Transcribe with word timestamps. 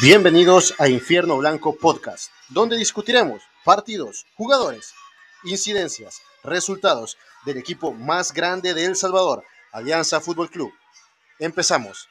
Bienvenidos 0.00 0.76
a 0.78 0.88
Infierno 0.88 1.38
Blanco 1.38 1.76
Podcast, 1.76 2.30
donde 2.50 2.76
discutiremos 2.76 3.42
partidos, 3.64 4.26
jugadores, 4.36 4.94
incidencias, 5.42 6.22
resultados 6.44 7.18
del 7.44 7.56
equipo 7.56 7.92
más 7.92 8.32
grande 8.32 8.74
de 8.74 8.84
El 8.84 8.94
Salvador, 8.94 9.42
Alianza 9.72 10.20
Fútbol 10.20 10.50
Club. 10.50 10.72
Empezamos. 11.40 12.08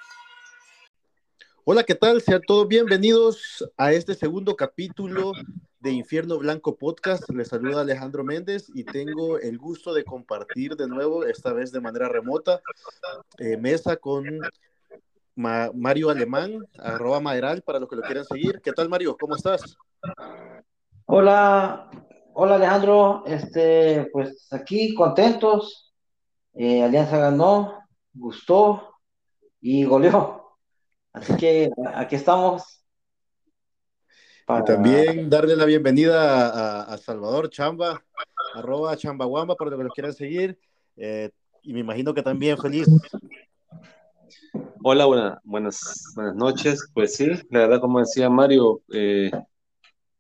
Hola, 1.64 1.86
¿qué 1.86 1.96
tal? 1.96 2.22
Sean 2.22 2.42
todos 2.46 2.68
bienvenidos 2.68 3.66
a 3.78 3.94
este 3.94 4.16
segundo 4.16 4.58
capítulo 4.58 5.32
de 5.80 5.92
Infierno 5.92 6.38
Blanco 6.40 6.76
Podcast. 6.76 7.30
Les 7.30 7.48
saluda 7.48 7.82
Alejandro 7.82 8.26
Méndez 8.26 8.66
y 8.76 8.84
tengo 8.84 9.40
el 9.40 9.58
gusto 9.58 9.94
de 9.94 10.04
compartir 10.04 10.76
de 10.76 10.90
nuevo, 10.90 11.24
esta 11.24 11.54
vez 11.54 11.72
de 11.72 11.80
manera 11.80 12.10
remota, 12.10 12.62
eh, 13.38 13.56
mesa 13.56 13.96
con 13.96 14.26
Mario 15.38 16.10
Alemán, 16.10 16.68
arroba 16.80 17.20
Maderal, 17.20 17.62
para 17.62 17.80
los 17.80 17.88
que 17.88 17.96
lo 17.96 18.02
quieran 18.02 18.26
seguir. 18.26 18.60
¿Qué 18.64 18.72
tal, 18.72 18.90
Mario? 18.90 19.16
¿Cómo 19.20 19.36
estás? 19.36 19.78
Hola, 21.06 21.92
hola 22.34 22.56
Alejandro, 22.56 23.24
este, 23.28 24.10
pues 24.12 24.52
aquí 24.52 24.96
contentos. 24.96 25.94
Eh, 26.56 26.82
Alianza 26.82 27.20
ganó, 27.20 27.84
gustó 28.14 28.96
y 29.62 29.84
goleó. 29.84 30.58
Así 31.14 31.36
que 31.38 31.70
aquí 31.94 32.16
estamos. 32.16 32.84
Y 34.50 34.64
también 34.66 35.30
darle 35.30 35.56
la 35.56 35.66
bienvenida 35.66 36.82
a, 36.92 36.98
Salvador 36.98 37.50
Chamba, 37.52 38.04
arroba 38.56 38.98
Chambaguamba, 38.98 39.56
para 39.56 39.70
los 39.70 39.80
que 39.80 39.84
lo 39.84 39.90
quieran 39.92 40.14
seguir. 40.14 40.60
Eh, 40.96 41.30
y 41.62 41.74
me 41.74 41.82
imagino 41.82 42.14
que 42.14 42.24
también 42.24 42.58
feliz 42.58 42.88
Hola, 44.84 45.06
buenas, 45.06 45.40
buenas 46.16 46.36
noches. 46.36 46.90
Pues 46.94 47.16
sí, 47.16 47.28
la 47.50 47.60
verdad, 47.60 47.82
como 47.82 48.00
decía 48.00 48.30
Mario, 48.30 48.82
eh, 48.94 49.32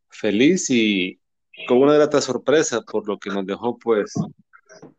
feliz 0.10 0.70
y 0.70 1.20
con 1.68 1.80
una 1.80 1.94
grata 1.94 2.22
sorpresa 2.22 2.82
por 2.82 3.08
lo 3.08 3.18
que 3.18 3.30
nos 3.30 3.46
dejó, 3.46 3.78
pues, 3.78 4.14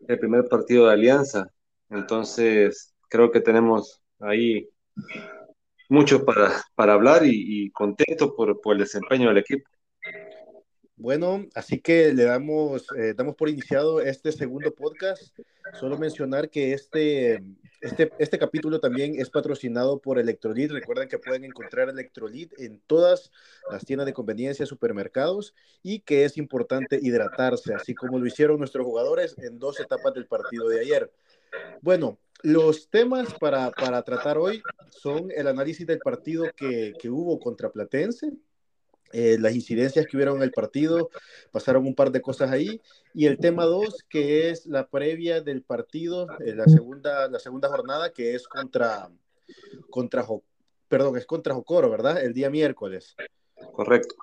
el 0.06 0.19
primer 0.19 0.44
partido 0.48 0.86
de 0.86 0.92
Alianza. 0.92 1.48
Entonces, 1.91 2.94
creo 3.08 3.30
que 3.30 3.41
tenemos 3.41 4.00
ahí 4.20 4.69
mucho 5.88 6.25
para, 6.25 6.52
para 6.75 6.94
hablar 6.94 7.22
y, 7.25 7.70
contento 7.70 8.34
por, 8.34 8.60
por 8.60 8.75
el 8.75 8.80
desempeño 8.80 9.28
del 9.28 9.38
equipo. 9.38 9.69
Bueno, 10.97 11.47
así 11.54 11.80
que 11.80 12.12
le 12.12 12.25
damos, 12.25 12.86
eh, 12.97 13.14
damos 13.16 13.36
por 13.36 13.48
iniciado 13.48 14.00
este 14.00 14.32
segundo 14.32 14.75
podcast. 14.75 15.38
Solo 15.78 15.97
mencionar 15.97 16.50
que 16.50 16.72
este, 16.72 17.41
este, 17.80 18.10
este 18.18 18.38
capítulo 18.38 18.80
también 18.80 19.20
es 19.20 19.30
patrocinado 19.30 19.98
por 20.00 20.18
Electrolit. 20.18 20.70
Recuerden 20.70 21.08
que 21.08 21.18
pueden 21.18 21.44
encontrar 21.44 21.88
Electrolit 21.88 22.52
en 22.58 22.80
todas 22.86 23.30
las 23.70 23.84
tiendas 23.84 24.06
de 24.06 24.12
conveniencia, 24.12 24.66
supermercados 24.66 25.54
y 25.82 26.00
que 26.00 26.24
es 26.24 26.36
importante 26.36 26.98
hidratarse, 27.00 27.74
así 27.74 27.94
como 27.94 28.18
lo 28.18 28.26
hicieron 28.26 28.58
nuestros 28.58 28.84
jugadores 28.84 29.36
en 29.38 29.58
dos 29.58 29.78
etapas 29.80 30.14
del 30.14 30.26
partido 30.26 30.68
de 30.68 30.80
ayer. 30.80 31.12
Bueno, 31.80 32.18
los 32.42 32.88
temas 32.88 33.34
para, 33.34 33.70
para 33.70 34.02
tratar 34.02 34.38
hoy 34.38 34.62
son 34.90 35.30
el 35.30 35.46
análisis 35.46 35.86
del 35.86 35.98
partido 35.98 36.46
que, 36.56 36.92
que 36.98 37.10
hubo 37.10 37.38
contra 37.38 37.70
Platense, 37.70 38.32
eh, 39.12 39.36
las 39.38 39.54
incidencias 39.54 40.06
que 40.06 40.16
hubieron 40.16 40.36
en 40.36 40.42
el 40.42 40.52
partido, 40.52 41.10
pasaron 41.50 41.86
un 41.86 41.94
par 41.94 42.10
de 42.10 42.20
cosas 42.20 42.50
ahí. 42.50 42.80
Y 43.14 43.26
el 43.26 43.38
tema 43.38 43.64
dos, 43.64 44.04
que 44.08 44.50
es 44.50 44.66
la 44.66 44.88
previa 44.88 45.40
del 45.40 45.62
partido, 45.62 46.26
eh, 46.44 46.54
la, 46.54 46.66
segunda, 46.66 47.28
la 47.28 47.38
segunda 47.38 47.68
jornada, 47.68 48.12
que 48.12 48.34
es 48.34 48.46
contra, 48.46 49.10
contra, 49.90 50.26
perdón, 50.88 51.16
es 51.16 51.26
contra 51.26 51.54
Jocoro, 51.54 51.90
¿verdad? 51.90 52.22
El 52.22 52.34
día 52.34 52.50
miércoles. 52.50 53.16
Correcto. 53.72 54.14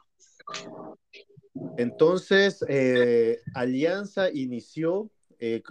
Entonces, 1.77 2.63
eh, 2.67 3.39
Alianza 3.53 4.29
inició, 4.29 5.09
el, 5.39 5.63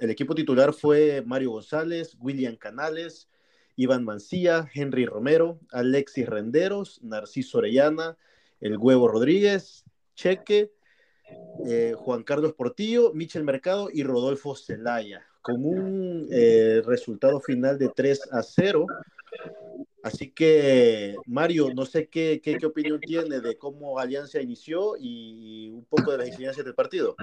el 0.00 0.10
equipo 0.10 0.34
titular 0.34 0.72
fue 0.72 1.22
Mario 1.26 1.50
González, 1.50 2.16
William 2.20 2.56
Canales, 2.56 3.28
Iván 3.76 4.04
Mancía, 4.04 4.70
Henry 4.72 5.06
Romero, 5.06 5.58
Alexis 5.70 6.28
Renderos, 6.28 7.02
Narciso 7.02 7.58
Orellana, 7.58 8.16
el 8.60 8.76
Huevo 8.78 9.08
Rodríguez, 9.08 9.84
Cheque, 10.14 10.72
eh, 11.66 11.94
Juan 11.96 12.22
Carlos 12.22 12.52
Portillo, 12.54 13.12
Michel 13.14 13.44
Mercado 13.44 13.88
y 13.92 14.02
Rodolfo 14.02 14.54
Zelaya, 14.54 15.24
con 15.42 15.64
un 15.64 16.28
eh, 16.30 16.82
resultado 16.84 17.40
final 17.40 17.78
de 17.78 17.88
3 17.88 18.32
a 18.32 18.42
0. 18.42 18.86
Así 20.02 20.32
que, 20.32 21.16
Mario, 21.26 21.72
no 21.74 21.86
sé 21.86 22.08
qué, 22.08 22.40
qué, 22.42 22.58
opinión 22.66 23.00
tiene 23.00 23.40
de 23.40 23.56
cómo 23.56 23.98
Alianza 23.98 24.40
inició 24.40 24.96
y 24.98 25.70
un 25.70 25.84
poco 25.86 26.12
de 26.12 26.18
las 26.18 26.28
incidencias 26.28 26.64
del 26.64 26.74
partido. 26.74 27.16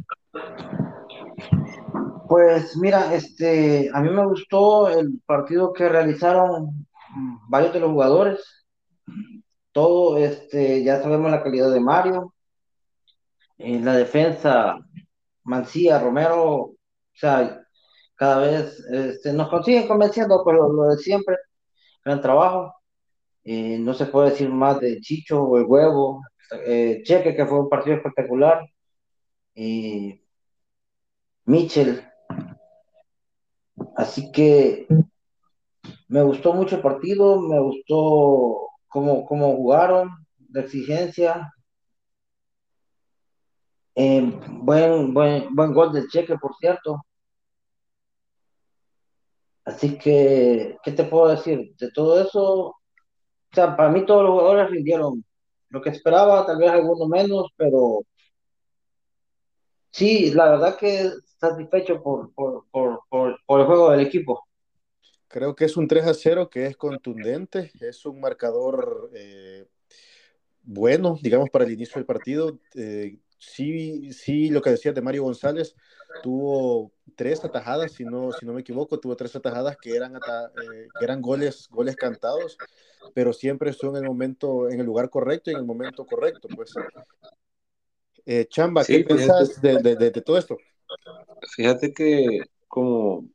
Pues 2.28 2.76
mira, 2.78 3.14
este, 3.14 3.90
a 3.94 4.02
mí 4.02 4.10
me 4.10 4.26
gustó 4.26 4.90
el 4.90 5.20
partido 5.26 5.74
que 5.74 5.90
realizaron 5.90 6.88
varios 7.50 7.74
de 7.74 7.82
los 7.82 7.92
jugadores 7.92 8.61
todo, 9.72 10.18
este, 10.18 10.84
ya 10.84 11.02
sabemos 11.02 11.32
la 11.32 11.44
calidad 11.44 11.72
de 11.72 11.80
Mario. 11.80 12.34
En 13.58 13.86
la 13.86 13.96
defensa, 13.96 14.80
Mancía, 15.44 16.00
Romero, 16.00 16.46
o 16.46 16.78
sea, 17.14 17.62
cada 18.16 18.40
vez 18.40 18.80
este, 18.92 19.34
nos 19.34 19.50
consiguen 19.50 19.88
convenciendo, 19.88 20.44
pero 20.46 20.72
lo 20.72 20.90
de 20.90 20.98
siempre, 20.98 21.38
gran 22.06 22.22
trabajo. 22.22 22.74
Eh, 23.44 23.80
no 23.80 23.94
se 23.94 24.06
puede 24.08 24.32
decir 24.32 24.50
más 24.50 24.80
de 24.80 25.00
Chicho 25.02 25.44
o 25.44 25.58
el 25.58 25.66
huevo, 25.66 26.22
eh, 26.66 27.02
Cheque, 27.04 27.36
que 27.36 27.46
fue 27.46 27.60
un 27.62 27.70
partido 27.70 27.98
espectacular. 27.98 28.62
y 29.56 30.22
Mitchell. 31.46 32.02
Así 33.96 34.32
que 34.32 34.88
me 36.08 36.22
gustó 36.24 36.54
mucho 36.54 36.76
el 36.78 36.82
partido, 36.82 37.40
me 37.42 37.60
gustó 37.60 38.71
cómo, 38.92 39.26
cómo 39.26 39.56
jugaron, 39.56 40.10
la 40.52 40.62
exigencia. 40.62 41.54
Eh, 43.96 44.22
buen, 44.50 45.14
buen, 45.14 45.56
buen 45.56 45.74
gol 45.74 45.94
del 45.94 46.08
cheque, 46.10 46.38
por 46.38 46.56
cierto. 46.58 47.02
Así 49.66 49.98
que, 49.98 50.78
¿qué 50.84 50.92
te 50.92 51.04
puedo 51.06 51.30
decir? 51.30 51.74
De 51.78 51.92
todo 51.92 52.22
eso, 52.22 52.44
o 52.70 52.76
sea, 53.54 53.76
para 53.78 53.90
mí 53.90 54.06
todos 54.06 54.24
los 54.24 54.32
jugadores 54.34 54.70
rindieron 54.72 55.24
lo 55.70 55.82
que 55.82 55.90
esperaba, 55.92 56.46
tal 56.46 56.58
vez 56.58 56.72
algunos 56.72 57.08
menos, 57.08 57.48
pero 57.56 58.02
sí, 59.92 60.32
la 60.34 60.50
verdad 60.52 60.78
que 60.78 61.12
satisfecho 61.40 62.02
por, 62.04 62.34
por, 62.34 62.66
por, 62.72 63.02
por 63.46 63.60
el 63.62 63.66
juego 63.68 63.92
del 63.92 64.02
equipo. 64.02 64.44
Creo 65.32 65.56
que 65.56 65.66
es 65.66 65.78
un 65.78 65.88
3 65.88 66.06
a 66.06 66.14
0 66.14 66.50
que 66.50 66.66
es 66.66 66.76
contundente, 66.76 67.72
es 67.80 68.06
un 68.06 68.20
marcador 68.20 69.10
eh, 69.16 69.66
bueno, 70.64 71.18
digamos, 71.22 71.50
para 71.50 71.66
el 71.66 71.72
inicio 71.72 71.96
del 71.96 72.06
partido. 72.06 72.60
Eh, 72.76 73.18
sí, 73.38 74.12
sí, 74.12 74.50
lo 74.50 74.62
que 74.62 74.72
decías 74.72 74.94
de 74.94 75.02
Mario 75.02 75.24
González, 75.24 75.76
tuvo 76.22 76.92
tres 77.16 77.44
atajadas, 77.46 77.94
si 77.94 78.04
no, 78.04 78.32
si 78.34 78.46
no 78.46 78.54
me 78.54 78.62
equivoco, 78.62 79.00
tuvo 79.00 79.16
tres 79.16 79.36
atajadas 79.36 79.78
que 79.82 79.96
eran, 79.96 80.16
eh, 80.16 80.88
que 81.00 81.06
eran 81.06 81.22
goles, 81.22 81.68
goles 81.70 81.96
cantados, 81.96 82.58
pero 83.14 83.32
siempre 83.32 83.70
estuvo 83.70 83.92
en 83.92 84.04
el 84.04 84.10
momento, 84.10 84.70
en 84.70 84.82
el 84.82 84.86
lugar 84.86 85.10
correcto 85.10 85.50
y 85.50 85.54
en 85.54 85.62
el 85.62 85.66
momento 85.66 86.06
correcto, 86.06 86.48
pues. 86.54 86.74
Chamba, 88.50 88.86
¿qué 88.86 89.04
pensás 89.04 89.62
de, 89.62 89.78
de 89.78 90.12
todo 90.22 90.38
esto? 90.38 90.58
Fíjate 91.56 91.94
que 91.94 92.42
como 92.68 93.26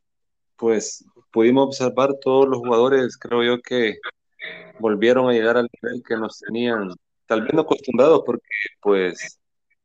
pues 0.57 1.05
pudimos 1.37 1.67
observar 1.67 2.15
todos 2.19 2.47
los 2.47 2.57
jugadores, 2.57 3.15
creo 3.15 3.43
yo 3.43 3.61
que 3.61 3.99
volvieron 4.79 5.29
a 5.29 5.33
llegar 5.33 5.55
al 5.55 5.69
nivel 5.71 6.01
que 6.03 6.17
nos 6.17 6.39
tenían, 6.39 6.89
tal 7.27 7.43
vez 7.43 7.53
no 7.53 7.61
acostumbrados, 7.61 8.23
porque 8.25 8.47
pues 8.81 9.39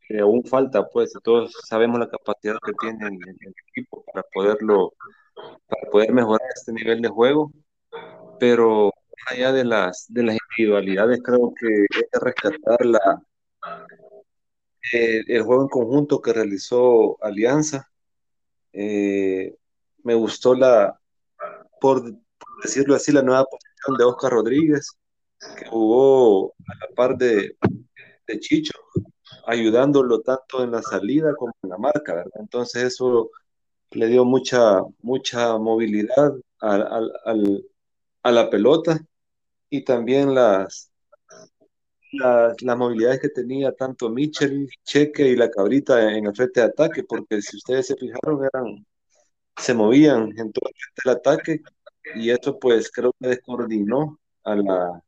eh, 0.09 0.21
aún 0.21 0.43
falta, 0.45 0.89
pues 0.89 1.13
todos 1.23 1.53
sabemos 1.69 2.01
la 2.01 2.09
capacidad 2.09 2.57
que 2.65 2.73
tiene 2.81 3.07
el, 3.07 3.55
equipo 3.69 4.03
para 4.03 4.23
poderlo, 4.33 4.95
para 5.69 5.91
poder 5.91 6.15
mejorar 6.15 6.49
este 6.55 6.73
nivel 6.73 7.03
de 7.03 7.09
juego, 7.11 7.53
pero 8.41 8.91
allá 9.27 9.53
de 9.53 9.67
las, 9.67 10.07
de 10.09 10.23
las 10.23 10.39
individualidades, 10.57 11.21
creo 11.23 11.53
que 11.61 11.67
hay 11.69 12.05
que 12.11 12.19
rescatar 12.19 12.87
la, 12.87 13.23
eh, 14.95 15.21
el 15.29 15.43
juego 15.43 15.65
en 15.65 15.69
conjunto 15.69 16.23
que 16.23 16.33
realizó 16.33 17.23
Alianza. 17.23 17.91
Eh, 18.73 19.55
me 20.03 20.15
gustó 20.15 20.55
la, 20.55 20.99
por, 21.83 22.05
decirlo 22.63 22.95
así, 22.95 23.13
la 23.13 23.23
nueva 23.23 23.45
posición 23.45 23.97
de 23.99 24.05
Oscar 24.05 24.33
Rodríguez, 24.33 24.97
que 25.59 25.67
jugó 25.67 26.55
a 26.69 26.75
la 26.81 26.95
par 26.95 27.17
de, 27.19 27.57
de 28.27 28.41
Chicho, 28.41 28.79
ayudándolo 29.47 30.21
tanto 30.21 30.63
en 30.63 30.71
la 30.71 30.83
salida 30.83 31.35
como 31.35 31.53
en 31.63 31.71
la 31.71 31.79
marca, 31.79 32.15
¿verdad? 32.15 32.41
Entonces 32.41 32.85
eso 32.85 33.31
le 33.91 34.07
dio 34.07 34.25
mucha, 34.25 34.81
mucha 35.03 35.59
movilidad 35.59 36.33
a, 36.61 37.01
a 38.23 38.33
la 38.33 38.51
pelota 38.51 39.01
y 39.69 39.85
también 39.85 40.35
las, 40.35 40.93
las, 42.13 42.61
las 42.63 42.77
movilidades 42.77 43.21
que 43.21 43.29
tenía 43.31 43.73
tanto 43.73 44.11
Mitchell, 44.11 44.69
Cheque 44.85 45.29
y 45.29 45.37
la 45.37 45.51
Cabrita 45.51 46.15
en 46.15 46.27
el 46.27 46.35
frente 46.35 46.61
de 46.61 46.67
ataque, 46.67 47.05
porque 47.05 47.43
si 47.43 47.57
ustedes 47.57 47.89
se 47.89 47.97
fijaron, 47.97 48.45
eran, 48.45 48.87
se 49.57 49.75
movían 49.75 50.33
en 50.39 50.53
todo 50.53 50.71
el 51.05 51.11
ataque 51.11 51.63
y 52.17 52.31
eso 52.31 52.59
pues 52.59 52.91
creo 52.91 53.13
que 53.21 53.29
descoordinó 53.29 54.19
a 54.45 54.57
la, 54.57 55.03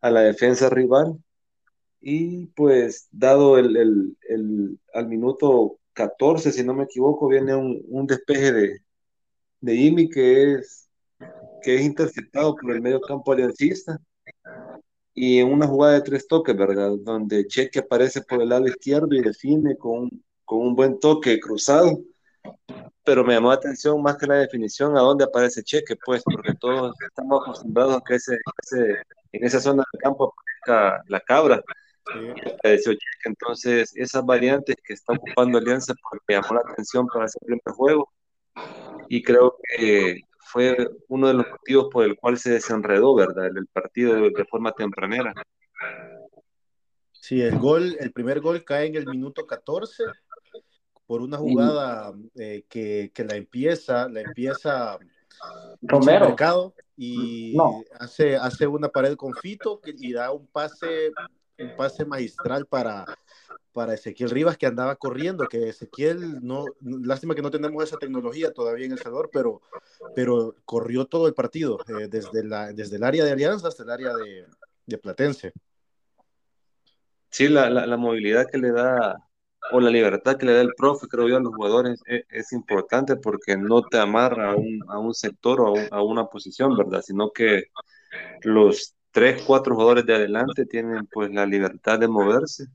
a 0.00 0.10
la 0.10 0.20
defensa 0.22 0.70
rival 0.70 1.18
y 2.00 2.46
pues 2.48 3.08
dado 3.12 3.58
el, 3.58 3.76
el, 3.76 4.18
el, 4.28 4.80
al 4.94 5.08
minuto 5.08 5.78
14, 5.94 6.52
si 6.52 6.64
no 6.64 6.74
me 6.74 6.84
equivoco, 6.84 7.28
viene 7.28 7.54
un, 7.56 7.82
un 7.88 8.06
despeje 8.06 8.52
de, 8.52 8.80
de 9.60 9.74
Imi 9.76 10.08
que 10.10 10.54
es, 10.54 10.88
que 11.62 11.76
es 11.76 11.82
interceptado 11.82 12.56
por 12.56 12.72
el 12.72 12.82
medio 12.82 13.00
campo 13.00 13.32
aliancista 13.32 14.00
y 15.14 15.38
en 15.38 15.52
una 15.52 15.66
jugada 15.66 15.94
de 15.94 16.02
tres 16.02 16.26
toques, 16.26 16.56
¿verdad? 16.56 16.92
Donde 17.00 17.46
Cheque 17.46 17.78
aparece 17.80 18.22
por 18.22 18.42
el 18.42 18.48
lado 18.48 18.66
izquierdo 18.66 19.14
y 19.14 19.22
define 19.22 19.76
con, 19.76 20.08
con 20.44 20.58
un 20.58 20.74
buen 20.74 20.98
toque 20.98 21.38
cruzado. 21.40 22.00
Pero 23.04 23.22
me 23.22 23.34
llamó 23.34 23.48
la 23.48 23.56
atención 23.56 24.02
más 24.02 24.16
que 24.16 24.26
la 24.26 24.36
definición 24.36 24.96
a 24.96 25.00
dónde 25.00 25.24
aparece 25.24 25.62
Cheque, 25.62 25.96
pues, 26.04 26.22
porque 26.24 26.54
todos 26.54 26.94
estamos 27.06 27.42
acostumbrados 27.42 27.96
a 27.96 28.00
que 28.00 28.14
ese, 28.14 28.38
ese 28.62 29.02
en 29.32 29.44
esa 29.44 29.60
zona 29.60 29.84
del 29.92 30.00
campo 30.00 30.32
aparezca 30.32 31.04
la 31.08 31.20
cabra. 31.20 31.62
Sí. 32.12 32.98
Entonces, 33.24 33.94
esas 33.96 34.24
variantes 34.24 34.76
que 34.84 34.94
está 34.94 35.14
ocupando 35.14 35.58
Alianza 35.58 35.94
pues, 36.10 36.22
me 36.28 36.34
llamó 36.34 36.54
la 36.54 36.70
atención 36.72 37.06
para 37.06 37.26
ese 37.26 37.38
primer 37.40 37.62
juego. 37.66 38.10
Y 39.08 39.22
creo 39.22 39.56
que 39.76 40.20
fue 40.38 40.88
uno 41.08 41.28
de 41.28 41.34
los 41.34 41.46
motivos 41.48 41.88
por 41.90 42.04
el 42.04 42.16
cual 42.16 42.38
se 42.38 42.52
desenredó, 42.52 43.14
¿verdad? 43.14 43.46
El, 43.46 43.66
partido 43.66 44.14
de, 44.14 44.30
de, 44.30 44.44
forma 44.44 44.72
tempranera. 44.72 45.32
Sí, 47.12 47.40
el 47.40 47.58
gol, 47.58 47.96
el 47.98 48.12
primer 48.12 48.40
gol 48.40 48.64
cae 48.64 48.86
en 48.86 48.96
el 48.96 49.06
minuto 49.06 49.46
14 49.46 50.04
por 51.06 51.20
una 51.20 51.36
jugada 51.36 52.14
eh, 52.36 52.64
que, 52.68 53.10
que, 53.14 53.24
la 53.24 53.36
empieza, 53.36 54.08
la 54.08 54.20
empieza 54.20 54.98
Romero 55.82 56.26
Mercado 56.26 56.74
y 56.96 57.54
no. 57.56 57.82
hace, 57.98 58.36
hace 58.36 58.66
una 58.66 58.88
pared 58.88 59.16
con 59.16 59.34
Fito 59.34 59.80
y 59.84 60.12
da 60.12 60.32
un 60.32 60.46
pase, 60.46 61.12
un 61.58 61.76
pase 61.76 62.04
magistral 62.04 62.66
para, 62.66 63.04
para 63.72 63.94
Ezequiel 63.94 64.30
Rivas 64.30 64.56
que 64.56 64.66
andaba 64.66 64.96
corriendo, 64.96 65.46
que 65.48 65.68
Ezequiel 65.68 66.38
no, 66.42 66.64
lástima 66.80 67.34
que 67.34 67.42
no 67.42 67.50
tenemos 67.50 67.82
esa 67.84 67.98
tecnología 67.98 68.52
todavía 68.52 68.86
en 68.86 68.92
El 68.92 68.98
Salvador, 68.98 69.30
pero, 69.32 69.60
pero 70.14 70.54
corrió 70.64 71.06
todo 71.06 71.26
el 71.26 71.34
partido, 71.34 71.78
eh, 71.88 72.08
desde, 72.08 72.44
la, 72.44 72.72
desde 72.72 72.96
el 72.96 73.04
área 73.04 73.24
de 73.24 73.32
Alianza 73.32 73.68
hasta 73.68 73.82
el 73.82 73.90
área 73.90 74.14
de, 74.14 74.46
de 74.86 74.98
Platense. 74.98 75.52
Sí, 77.30 77.48
la, 77.48 77.68
la, 77.68 77.84
la, 77.84 77.96
movilidad 77.96 78.46
que 78.48 78.58
le 78.58 78.70
da, 78.70 79.28
o 79.72 79.80
la 79.80 79.90
libertad 79.90 80.36
que 80.36 80.46
le 80.46 80.54
da 80.54 80.60
el 80.60 80.74
profe, 80.76 81.06
creo 81.08 81.28
yo, 81.28 81.36
a 81.36 81.40
los 81.40 81.54
jugadores 81.54 82.00
es, 82.06 82.24
es 82.30 82.52
importante 82.52 83.16
porque 83.16 83.56
no 83.56 83.82
te 83.82 83.98
amarra 83.98 84.52
a 84.52 84.56
un, 84.56 84.80
a 84.88 84.98
un 84.98 85.14
sector 85.14 85.60
o 85.60 85.66
a, 85.68 85.72
un, 85.72 85.88
a 85.90 86.02
una 86.02 86.26
posición, 86.26 86.76
¿verdad? 86.76 87.02
Sino 87.02 87.30
que 87.30 87.64
los 88.42 88.94
tres, 89.10 89.42
cuatro 89.46 89.74
jugadores 89.74 90.04
de 90.06 90.14
adelante 90.14 90.66
tienen 90.66 91.06
pues 91.06 91.32
la 91.32 91.46
libertad 91.46 91.98
de 91.98 92.08
moverse 92.08 92.66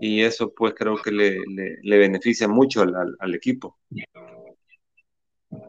y 0.00 0.22
eso 0.22 0.52
pues 0.52 0.74
creo 0.74 0.96
que 0.96 1.10
le, 1.10 1.40
le, 1.46 1.78
le 1.82 1.98
beneficia 1.98 2.48
mucho 2.48 2.82
al, 2.82 2.94
al, 2.94 3.16
al, 3.18 3.34
equipo. 3.34 3.78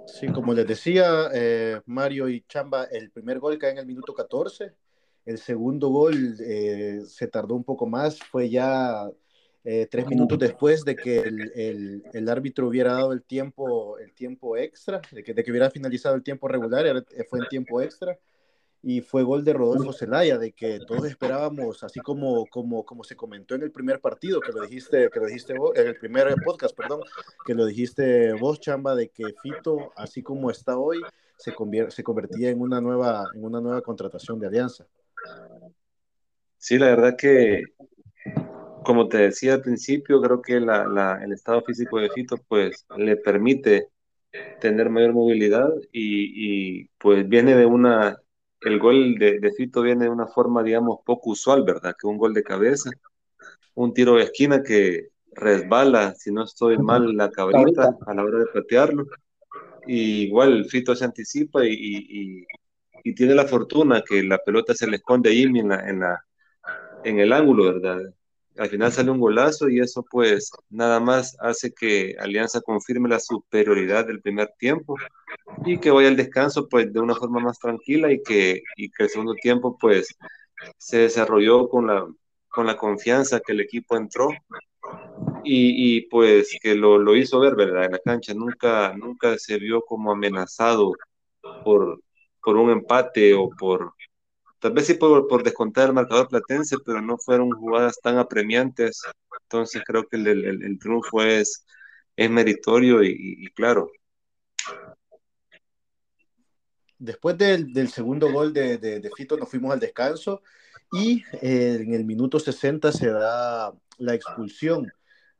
Sí, 0.05 0.27
como 0.27 0.53
les 0.53 0.67
decía 0.67 1.29
eh, 1.33 1.81
Mario 1.85 2.29
y 2.29 2.41
Chamba, 2.47 2.85
el 2.85 3.11
primer 3.11 3.39
gol 3.39 3.57
cae 3.57 3.71
en 3.71 3.79
el 3.79 3.85
minuto 3.85 4.13
14, 4.13 4.73
el 5.25 5.37
segundo 5.37 5.89
gol 5.89 6.35
eh, 6.39 7.01
se 7.05 7.27
tardó 7.27 7.55
un 7.55 7.63
poco 7.63 7.87
más, 7.87 8.19
fue 8.19 8.49
ya 8.49 9.09
eh, 9.65 9.87
tres 9.89 10.07
minutos 10.07 10.37
después 10.39 10.83
de 10.83 10.95
que 10.95 11.19
el, 11.19 11.51
el, 11.55 12.03
el, 12.11 12.29
árbitro 12.29 12.67
hubiera 12.67 12.93
dado 12.93 13.13
el 13.13 13.23
tiempo, 13.23 13.97
el 13.97 14.13
tiempo 14.13 14.57
extra, 14.57 15.01
de 15.11 15.23
que, 15.23 15.33
de 15.33 15.43
que 15.43 15.51
hubiera 15.51 15.71
finalizado 15.71 16.15
el 16.15 16.23
tiempo 16.23 16.47
regular, 16.47 17.05
fue 17.29 17.39
en 17.39 17.47
tiempo 17.47 17.81
extra 17.81 18.17
y 18.85 18.99
fue 18.99 19.23
gol 19.23 19.45
de 19.45 19.53
Rodolfo 19.53 19.93
Zelaya, 19.93 20.37
de 20.37 20.51
que 20.51 20.81
todos 20.85 21.05
esperábamos, 21.05 21.81
así 21.83 22.01
como, 22.01 22.45
como, 22.47 22.85
como 22.85 23.05
se 23.05 23.15
comentó 23.15 23.55
en 23.55 23.63
el 23.63 23.71
primer 23.71 24.01
partido, 24.01 24.41
que 24.41 24.51
lo 24.51 24.61
dijiste, 24.61 25.09
que 25.09 25.19
lo 25.21 25.27
dijiste 25.27 25.57
vos, 25.57 25.71
en 25.75 25.87
el 25.87 25.95
primer 25.95 26.35
podcast, 26.43 26.75
perdón, 26.75 26.99
que 27.45 27.53
lo 27.53 27.65
dijiste 27.65 28.33
vos, 28.33 28.59
Chamba, 28.59 28.93
de 28.93 29.07
que 29.07 29.23
Fito, 29.41 29.93
así 29.95 30.21
como 30.21 30.51
está 30.51 30.77
hoy, 30.77 31.01
se, 31.37 31.53
se 31.89 32.03
convertía 32.03 32.49
en 32.49 32.59
una, 32.59 32.81
nueva, 32.81 33.23
en 33.33 33.45
una 33.45 33.61
nueva 33.61 33.81
contratación 33.81 34.37
de 34.37 34.47
Alianza. 34.47 34.85
Sí, 36.57 36.77
la 36.77 36.87
verdad 36.87 37.15
que, 37.17 37.63
como 38.83 39.07
te 39.07 39.17
decía 39.17 39.55
al 39.55 39.61
principio, 39.61 40.21
creo 40.21 40.41
que 40.41 40.59
la, 40.59 40.87
la, 40.87 41.23
el 41.23 41.31
estado 41.33 41.61
físico 41.63 41.99
de 41.99 42.09
Fito, 42.09 42.37
pues, 42.47 42.85
le 42.97 43.17
permite 43.17 43.89
tener 44.59 44.89
mayor 44.89 45.13
movilidad 45.13 45.69
y, 45.91 46.79
y 46.81 46.89
pues 46.97 47.27
viene 47.27 47.55
de 47.55 47.65
una 47.65 48.17
el 48.61 48.79
gol 48.79 49.15
de, 49.15 49.39
de, 49.39 49.51
Fito 49.51 49.81
viene 49.81 50.05
de 50.05 50.09
una 50.09 50.27
forma, 50.27 50.63
digamos, 50.63 50.99
poco 51.05 51.31
usual, 51.31 51.63
¿verdad? 51.63 51.95
Que 51.99 52.07
un 52.07 52.17
gol 52.17 52.33
de 52.33 52.43
cabeza, 52.43 52.91
un 53.75 53.93
tiro 53.93 54.15
de 54.15 54.23
esquina 54.23 54.63
que 54.63 55.09
resbala, 55.33 56.13
si 56.15 56.31
no 56.31 56.43
estoy 56.43 56.77
mal, 56.77 57.15
la 57.15 57.29
cabrita 57.29 57.95
a 58.05 58.13
la 58.13 58.23
hora 58.23 58.39
de 58.39 58.45
patearlo. 58.47 59.07
Y 59.85 60.23
igual 60.23 60.65
Fito 60.65 60.95
se 60.95 61.05
anticipa 61.05 61.65
y, 61.65 61.73
y, 61.73 62.45
y 63.03 63.15
tiene 63.15 63.35
la 63.35 63.45
fortuna 63.45 64.01
que 64.07 64.23
la 64.23 64.37
pelota 64.37 64.73
se 64.73 64.87
le 64.87 64.97
esconde 64.97 65.29
ahí 65.29 65.43
en, 65.43 65.67
la, 65.67 65.89
en, 65.89 65.99
la, 65.99 66.25
en 67.03 67.19
el 67.19 67.33
ángulo, 67.33 67.65
¿verdad? 67.65 68.13
Al 68.57 68.69
final 68.69 68.91
sale 68.91 69.11
un 69.11 69.19
golazo 69.19 69.69
y 69.69 69.79
eso 69.79 70.05
pues 70.09 70.51
nada 70.69 70.99
más 70.99 71.35
hace 71.39 71.73
que 71.73 72.15
Alianza 72.19 72.61
confirme 72.61 73.09
la 73.09 73.19
superioridad 73.19 74.05
del 74.05 74.21
primer 74.21 74.49
tiempo 74.59 74.95
y 75.65 75.79
que 75.79 75.91
vaya 75.91 76.09
al 76.09 76.15
descanso 76.15 76.67
pues 76.69 76.93
de 76.93 76.99
una 76.99 77.15
forma 77.15 77.39
más 77.39 77.57
tranquila 77.59 78.11
y 78.11 78.21
que, 78.21 78.61
y 78.75 78.89
que 78.91 79.03
el 79.03 79.09
segundo 79.09 79.33
tiempo 79.35 79.77
pues 79.79 80.15
se 80.77 80.97
desarrolló 80.99 81.67
con 81.67 81.87
la, 81.87 82.05
con 82.49 82.67
la 82.67 82.77
confianza 82.77 83.39
que 83.39 83.53
el 83.53 83.61
equipo 83.61 83.97
entró 83.97 84.29
y, 85.43 85.97
y 85.97 86.01
pues 86.07 86.57
que 86.61 86.75
lo, 86.75 86.97
lo, 86.97 87.15
hizo 87.15 87.39
ver, 87.39 87.55
¿verdad? 87.55 87.85
En 87.85 87.91
la 87.93 87.99
cancha 87.99 88.33
nunca, 88.33 88.93
nunca 88.95 89.37
se 89.37 89.57
vio 89.57 89.81
como 89.81 90.11
amenazado 90.11 90.93
por, 91.63 92.01
por 92.41 92.57
un 92.57 92.71
empate 92.71 93.33
o 93.33 93.49
por, 93.49 93.93
tal 94.63 94.71
vez 94.71 94.87
sí 94.87 94.93
por, 94.93 95.27
por, 95.27 95.43
descontar 95.43 95.87
el 95.87 95.93
marcador 95.93 96.29
platense, 96.29 96.77
pero 96.85 97.01
no 97.01 97.17
fueron 97.17 97.51
jugadas 97.51 97.99
tan 98.01 98.17
apremiantes. 98.17 99.01
Entonces 99.41 99.83
creo 99.85 100.07
que 100.07 100.15
el, 100.15 100.25
el, 100.25 100.63
el 100.63 100.79
triunfo 100.79 101.21
es, 101.21 101.65
es 102.15 102.29
meritorio 102.29 103.03
y, 103.03 103.45
claro. 103.53 103.91
Después 106.97 107.37
del, 107.37 107.73
del 107.73 107.89
segundo 107.89 108.31
gol 108.31 108.53
de, 108.53 108.77
de, 108.77 109.01
de, 109.01 109.11
Fito 109.11 109.35
nos 109.35 109.49
fuimos 109.49 109.73
al 109.73 109.81
descanso 109.81 110.41
y 110.93 111.21
eh, 111.41 111.79
en 111.81 111.93
el 111.93 112.05
minuto 112.05 112.39
60 112.39 112.93
se 112.93 113.09
da 113.09 113.73
la 113.97 114.13
expulsión 114.13 114.89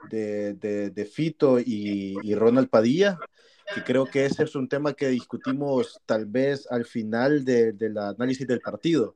de, 0.10 0.56
de 0.56 1.06
Fito 1.06 1.62
y, 1.62 2.18
y 2.24 2.36
Ronald 2.36 2.68
Padilla 2.68 3.18
que 3.74 3.84
creo 3.84 4.06
que 4.06 4.25
ese 4.25 4.44
es 4.44 4.56
un 4.56 4.68
tema 4.68 4.94
que 4.94 5.08
discutimos 5.08 6.00
tal 6.06 6.25
vez 6.25 6.68
al 6.70 6.86
final 6.86 7.44
del 7.44 7.77
de, 7.77 7.89
de 7.89 8.00
análisis 8.00 8.48
del 8.48 8.62
partido. 8.62 9.15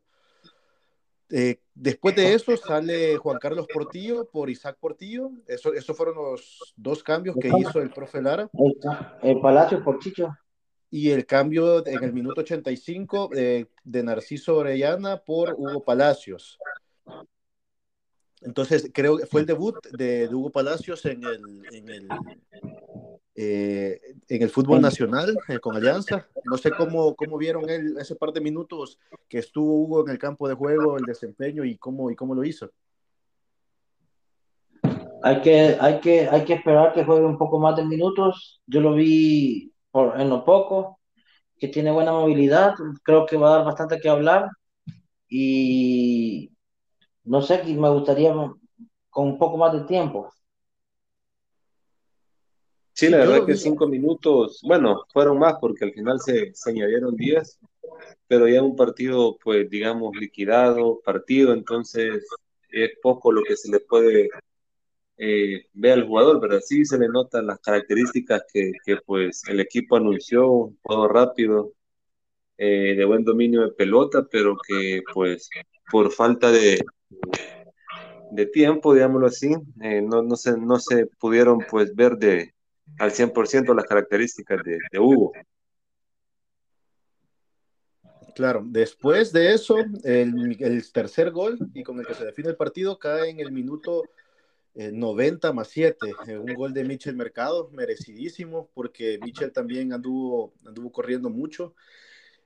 Eh, 1.30 1.60
después 1.76 2.16
de 2.16 2.34
eso 2.34 2.56
sale 2.56 3.18
Juan 3.18 3.38
Carlos 3.40 3.68
Portillo 3.72 4.30
por 4.30 4.50
Isaac 4.50 4.78
Portillo. 4.80 5.32
Eso, 5.48 5.74
esos 5.74 5.96
fueron 5.96 6.16
los 6.16 6.74
dos 6.76 7.04
cambios 7.04 7.36
que 7.40 7.50
hizo 7.50 7.82
el 7.82 7.90
profe 7.90 8.22
Lara. 8.22 8.50
El 9.22 9.40
Palacio 9.42 9.84
por 9.84 10.00
Chicho. 10.00 10.30
Y 10.90 11.10
el 11.10 11.26
cambio 11.26 11.86
en 11.86 12.02
el 12.02 12.14
minuto 12.14 12.42
85 12.42 13.32
eh, 13.36 13.66
de 13.84 14.04
Narciso 14.04 14.56
Orellana 14.56 15.18
por 15.18 15.54
Hugo 15.58 15.84
Palacios. 15.84 16.58
Entonces, 18.40 18.90
creo 18.94 19.18
que 19.18 19.26
fue 19.26 19.42
el 19.42 19.48
debut 19.48 19.76
de, 19.92 20.28
de 20.28 20.36
Hugo 20.36 20.50
Palacios 20.50 21.04
en 21.06 21.26
el, 21.26 21.66
en 21.74 21.90
el, 21.90 22.08
eh, 23.40 24.02
en 24.30 24.42
el 24.42 24.50
fútbol 24.50 24.82
nacional 24.82 25.38
eh, 25.48 25.60
con 25.60 25.76
Alianza. 25.76 26.28
No 26.44 26.58
sé 26.58 26.72
cómo, 26.72 27.14
cómo 27.16 27.38
vieron 27.38 27.70
él 27.70 27.96
ese 28.00 28.16
par 28.16 28.34
de 28.34 28.42
minutos 28.42 28.98
que 29.30 29.38
estuvo 29.38 29.84
Hugo 29.84 30.04
en 30.04 30.10
el 30.10 30.18
campo 30.18 30.50
de 30.50 30.56
juego, 30.56 30.98
el 30.98 31.04
desempeño 31.04 31.64
y 31.64 31.78
cómo, 31.78 32.10
y 32.10 32.16
cómo 32.16 32.34
lo 32.34 32.44
hizo. 32.44 32.72
Hay 35.22 35.42
que, 35.42 35.78
hay, 35.80 36.00
que, 36.00 36.28
hay 36.28 36.46
que 36.46 36.54
esperar 36.56 36.94
que 36.94 37.06
juegue 37.06 37.26
un 37.26 37.38
poco 37.38 37.60
más 37.60 37.76
de 37.76 37.86
minutos. 37.86 38.60
Yo 38.66 38.82
lo 38.82 38.96
vi 38.96 39.72
por, 39.92 40.20
en 40.20 40.30
lo 40.30 40.44
poco, 40.44 41.00
que 41.60 41.68
tiene 41.68 41.92
buena 41.92 42.14
movilidad, 42.14 42.74
creo 43.04 43.28
que 43.28 43.38
va 43.38 43.50
a 43.50 43.58
dar 43.58 43.66
bastante 43.66 44.00
que 44.00 44.10
hablar. 44.10 44.50
Y 45.30 46.52
no 47.24 47.44
sé, 47.44 47.64
me 47.66 47.90
gustaría 47.90 48.34
con 49.12 49.28
un 49.28 49.38
poco 49.38 49.58
más 49.58 49.74
de 49.74 49.82
tiempo. 49.82 50.32
Sí, 52.98 53.10
la 53.10 53.18
verdad 53.20 53.46
que 53.46 53.56
cinco 53.56 53.88
minutos, 53.88 54.60
bueno, 54.64 55.06
fueron 55.14 55.38
más 55.38 55.54
porque 55.62 55.86
al 55.86 55.94
final 55.94 56.20
se, 56.20 56.52
se 56.56 56.72
añadieron 56.72 57.16
diez, 57.16 57.60
pero 58.28 58.48
ya 58.48 58.64
un 58.64 58.76
partido, 58.76 59.38
pues, 59.44 59.70
digamos, 59.70 60.16
liquidado, 60.16 61.00
partido, 61.06 61.54
entonces 61.54 62.26
es 62.72 62.92
poco 63.04 63.32
lo 63.32 63.44
que 63.44 63.56
se 63.56 63.70
le 63.70 63.82
puede 63.82 64.30
eh, 65.16 65.68
ver 65.74 65.94
al 65.94 66.08
jugador, 66.08 66.42
pero 66.42 66.60
sí 66.60 66.86
se 66.86 66.98
le 66.98 67.08
notan 67.08 67.46
las 67.46 67.60
características 67.60 68.46
que, 68.52 68.72
que 68.84 68.98
pues 69.06 69.44
el 69.48 69.60
equipo 69.60 69.96
anunció, 69.96 70.50
un 70.50 70.80
juego 70.82 71.08
rápido, 71.08 71.74
eh, 72.58 72.96
de 72.98 73.06
buen 73.06 73.24
dominio 73.24 73.62
de 73.62 73.74
pelota, 73.74 74.26
pero 74.28 74.58
que 74.68 75.04
pues 75.14 75.52
por 75.92 76.12
falta 76.12 76.52
de, 76.52 76.84
de 78.32 78.46
tiempo, 78.48 78.96
digámoslo 78.96 79.28
así, 79.28 79.54
eh, 79.84 80.02
no, 80.02 80.24
no, 80.24 80.36
se, 80.36 80.58
no 80.58 80.80
se 80.80 81.06
pudieron 81.06 81.60
pues 81.70 81.96
ver 81.96 82.18
de, 82.18 82.57
al 83.00 83.12
100% 83.12 83.76
las 83.76 83.86
características 83.86 84.62
de, 84.64 85.00
Hugo. 85.00 85.34
Claro, 88.36 88.64
después 88.66 89.32
de 89.32 89.54
eso, 89.54 89.78
el, 90.04 90.58
el, 90.60 90.92
tercer 90.92 91.32
gol 91.32 91.58
y 91.74 91.84
con 91.84 92.00
el 92.00 92.06
que 92.06 92.14
se 92.14 92.26
define 92.26 92.50
el 92.50 92.56
partido 92.56 93.00
cae 93.00 93.30
en 93.30 93.40
el 93.40 93.52
minuto 93.52 94.04
90 94.78 95.48
eh, 95.48 95.54
más 95.54 95.68
7, 95.70 95.98
eh, 96.28 96.38
un 96.38 96.54
gol 96.54 96.74
de 96.74 96.84
Michel 96.84 97.16
Mercado, 97.16 97.70
merecidísimo, 97.72 98.70
porque 98.74 99.20
Michel 99.24 99.52
también 99.52 99.92
anduvo, 99.92 100.54
anduvo 100.66 100.92
corriendo 100.92 101.30
mucho. 101.30 101.74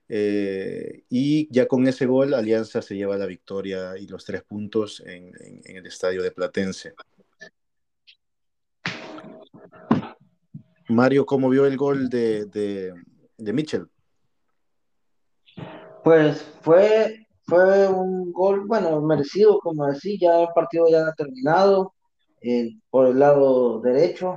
Eh, 0.08 1.04
y 1.10 1.48
ya 1.54 1.68
con 1.68 1.88
ese 1.88 2.06
gol, 2.06 2.34
Alianza 2.34 2.82
se 2.82 2.96
lleva 2.96 3.18
la 3.18 3.26
victoria 3.26 3.98
y 3.98 4.08
los 4.08 4.26
tres 4.26 4.44
puntos 4.44 5.02
en, 5.06 5.32
en 5.66 5.76
el 5.78 5.86
estadio 5.86 6.24
de 6.24 6.32
Platense. 6.32 6.94
Mario, 10.92 11.26
¿cómo 11.26 11.50
vio 11.50 11.66
el 11.66 11.78
gol 11.78 12.10
de, 12.10 12.46
de, 12.46 13.54
Mitchell? 13.54 13.88
Pues 16.04 16.42
fue, 16.62 17.28
fue 17.44 17.88
un 17.88 18.32
gol, 18.32 18.66
bueno, 18.68 19.02
merecido, 19.02 19.60
como 19.60 19.88
decía, 19.88 20.18
ya 20.20 20.42
el 20.42 20.50
partido 20.54 20.88
ya 20.90 21.08
ha 21.08 21.14
terminado 21.14 21.94
eh, 22.42 22.72
por 22.90 23.08
el 23.08 23.20
lado 23.20 23.80
derecho. 23.82 24.36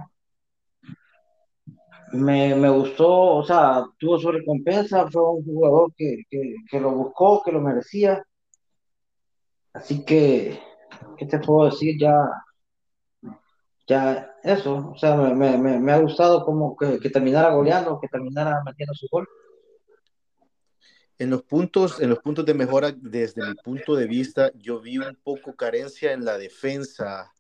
Me, 2.13 2.55
me, 2.55 2.71
gustó, 2.71 3.09
o 3.09 3.45
sea, 3.45 3.85
tuvo 3.99 4.19
su 4.19 4.31
recompensa, 4.31 5.11
fue 5.11 5.23
un 5.31 5.45
jugador 5.45 5.93
que, 5.97 6.23
que, 6.31 6.55
que, 6.71 6.81
lo 6.81 6.93
buscó, 6.93 7.43
que 7.43 7.51
lo 7.51 7.61
merecía. 7.61 8.23
Así 9.73 10.05
que, 10.05 10.61
¿qué 11.19 11.27
te 11.27 11.41
puedo 11.41 11.71
decir? 11.71 11.97
Ya, 11.99 12.15
ya 13.87 14.35
eso, 14.43 14.93
o 14.95 14.99
sea, 14.99 15.15
me, 15.17 15.59
me, 15.59 15.79
me 15.79 15.93
ha 15.93 15.99
gustado 15.99 16.45
como 16.45 16.77
que, 16.77 16.99
que, 16.99 17.11
terminara 17.11 17.51
goleando, 17.51 18.01
que 18.01 18.09
terminara 18.09 18.63
metiendo 18.65 18.95
su 18.95 19.07
gol. 19.11 19.29
En 21.19 21.31
los 21.31 21.43
puntos, 21.43 22.01
en 22.01 22.11
los 22.11 22.19
puntos 22.19 22.45
de 22.45 22.55
mejora, 22.55 22.93
desde 22.93 23.47
mi 23.47 23.55
punto 23.55 23.95
de 23.95 24.07
vista, 24.07 24.51
yo 24.55 24.81
vi 24.81 24.99
un 24.99 25.17
poco 25.23 25.55
carencia 25.55 26.13
en 26.13 26.25
la 26.25 26.39
defensa 26.39 27.31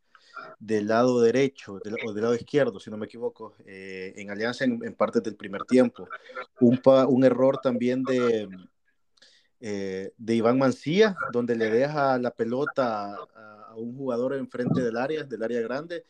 del 0.58 0.88
lado 0.88 1.20
derecho 1.20 1.78
del, 1.82 1.96
o 2.06 2.12
del 2.12 2.22
lado 2.22 2.34
izquierdo, 2.34 2.78
si 2.78 2.90
no 2.90 2.96
me 2.96 3.06
equivoco, 3.06 3.54
eh, 3.66 4.12
en 4.16 4.30
Alianza 4.30 4.64
en, 4.64 4.80
en 4.84 4.94
parte 4.94 5.20
del 5.20 5.36
primer 5.36 5.64
tiempo. 5.64 6.06
Un, 6.60 6.78
pa, 6.78 7.06
un 7.06 7.24
error 7.24 7.58
también 7.62 8.02
de, 8.02 8.48
eh, 9.60 10.12
de 10.16 10.34
Iván 10.34 10.58
Mancía, 10.58 11.16
donde 11.32 11.56
le 11.56 11.70
deja 11.70 12.18
la 12.18 12.30
pelota 12.30 13.14
a, 13.14 13.70
a 13.70 13.74
un 13.74 13.96
jugador 13.96 14.34
enfrente 14.34 14.82
del 14.82 14.96
área, 14.96 15.24
del 15.24 15.42
área 15.42 15.60
grande, 15.62 16.04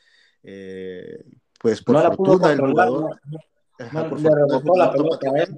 eh, 0.45 1.25
pues 1.59 1.83
por 1.83 1.97
no 1.97 2.13
fortuna 2.13 2.53
el 2.53 2.61
jugador, 2.61 3.21
no, 3.25 3.39
ajá, 3.79 4.09
por 4.09 4.21
fortuna, 4.21 4.93
el 4.95 5.03
jugador 5.03 5.49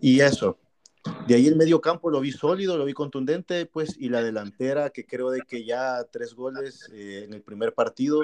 y 0.00 0.20
eso. 0.20 0.58
De 1.26 1.34
ahí 1.34 1.46
el 1.46 1.56
medio 1.56 1.80
campo 1.80 2.10
lo 2.10 2.20
vi 2.20 2.30
sólido, 2.30 2.76
lo 2.76 2.84
vi 2.84 2.92
contundente, 2.92 3.64
pues, 3.64 3.96
y 3.98 4.10
la 4.10 4.22
delantera, 4.22 4.90
que 4.90 5.06
creo 5.06 5.30
de 5.30 5.40
que 5.48 5.64
ya 5.64 6.04
tres 6.04 6.34
goles 6.34 6.90
eh, 6.92 7.24
en 7.24 7.32
el 7.32 7.42
primer 7.42 7.72
partido, 7.72 8.22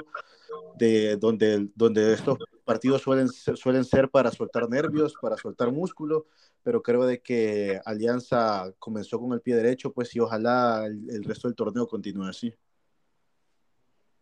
de 0.79 1.17
donde, 1.17 1.69
donde 1.75 2.13
estos 2.13 2.39
partidos 2.65 3.01
suelen, 3.01 3.29
suelen 3.29 3.85
ser 3.85 4.11
para 4.11 4.31
soltar 4.31 4.69
nervios, 4.69 5.15
para 5.21 5.39
soltar 5.39 5.73
músculo, 5.73 6.27
pero 6.63 6.83
creo 6.83 7.07
de 7.07 7.23
que 7.23 7.81
Alianza 7.87 8.71
comenzó 8.79 9.19
con 9.19 9.33
el 9.33 9.41
pie 9.41 9.57
derecho, 9.57 9.93
pues, 9.93 10.15
y 10.15 10.21
ojalá 10.21 10.85
el, 10.87 11.09
el 11.09 11.25
resto 11.25 11.49
del 11.49 11.55
torneo 11.55 11.87
continúe 11.87 12.25
así. 12.25 12.55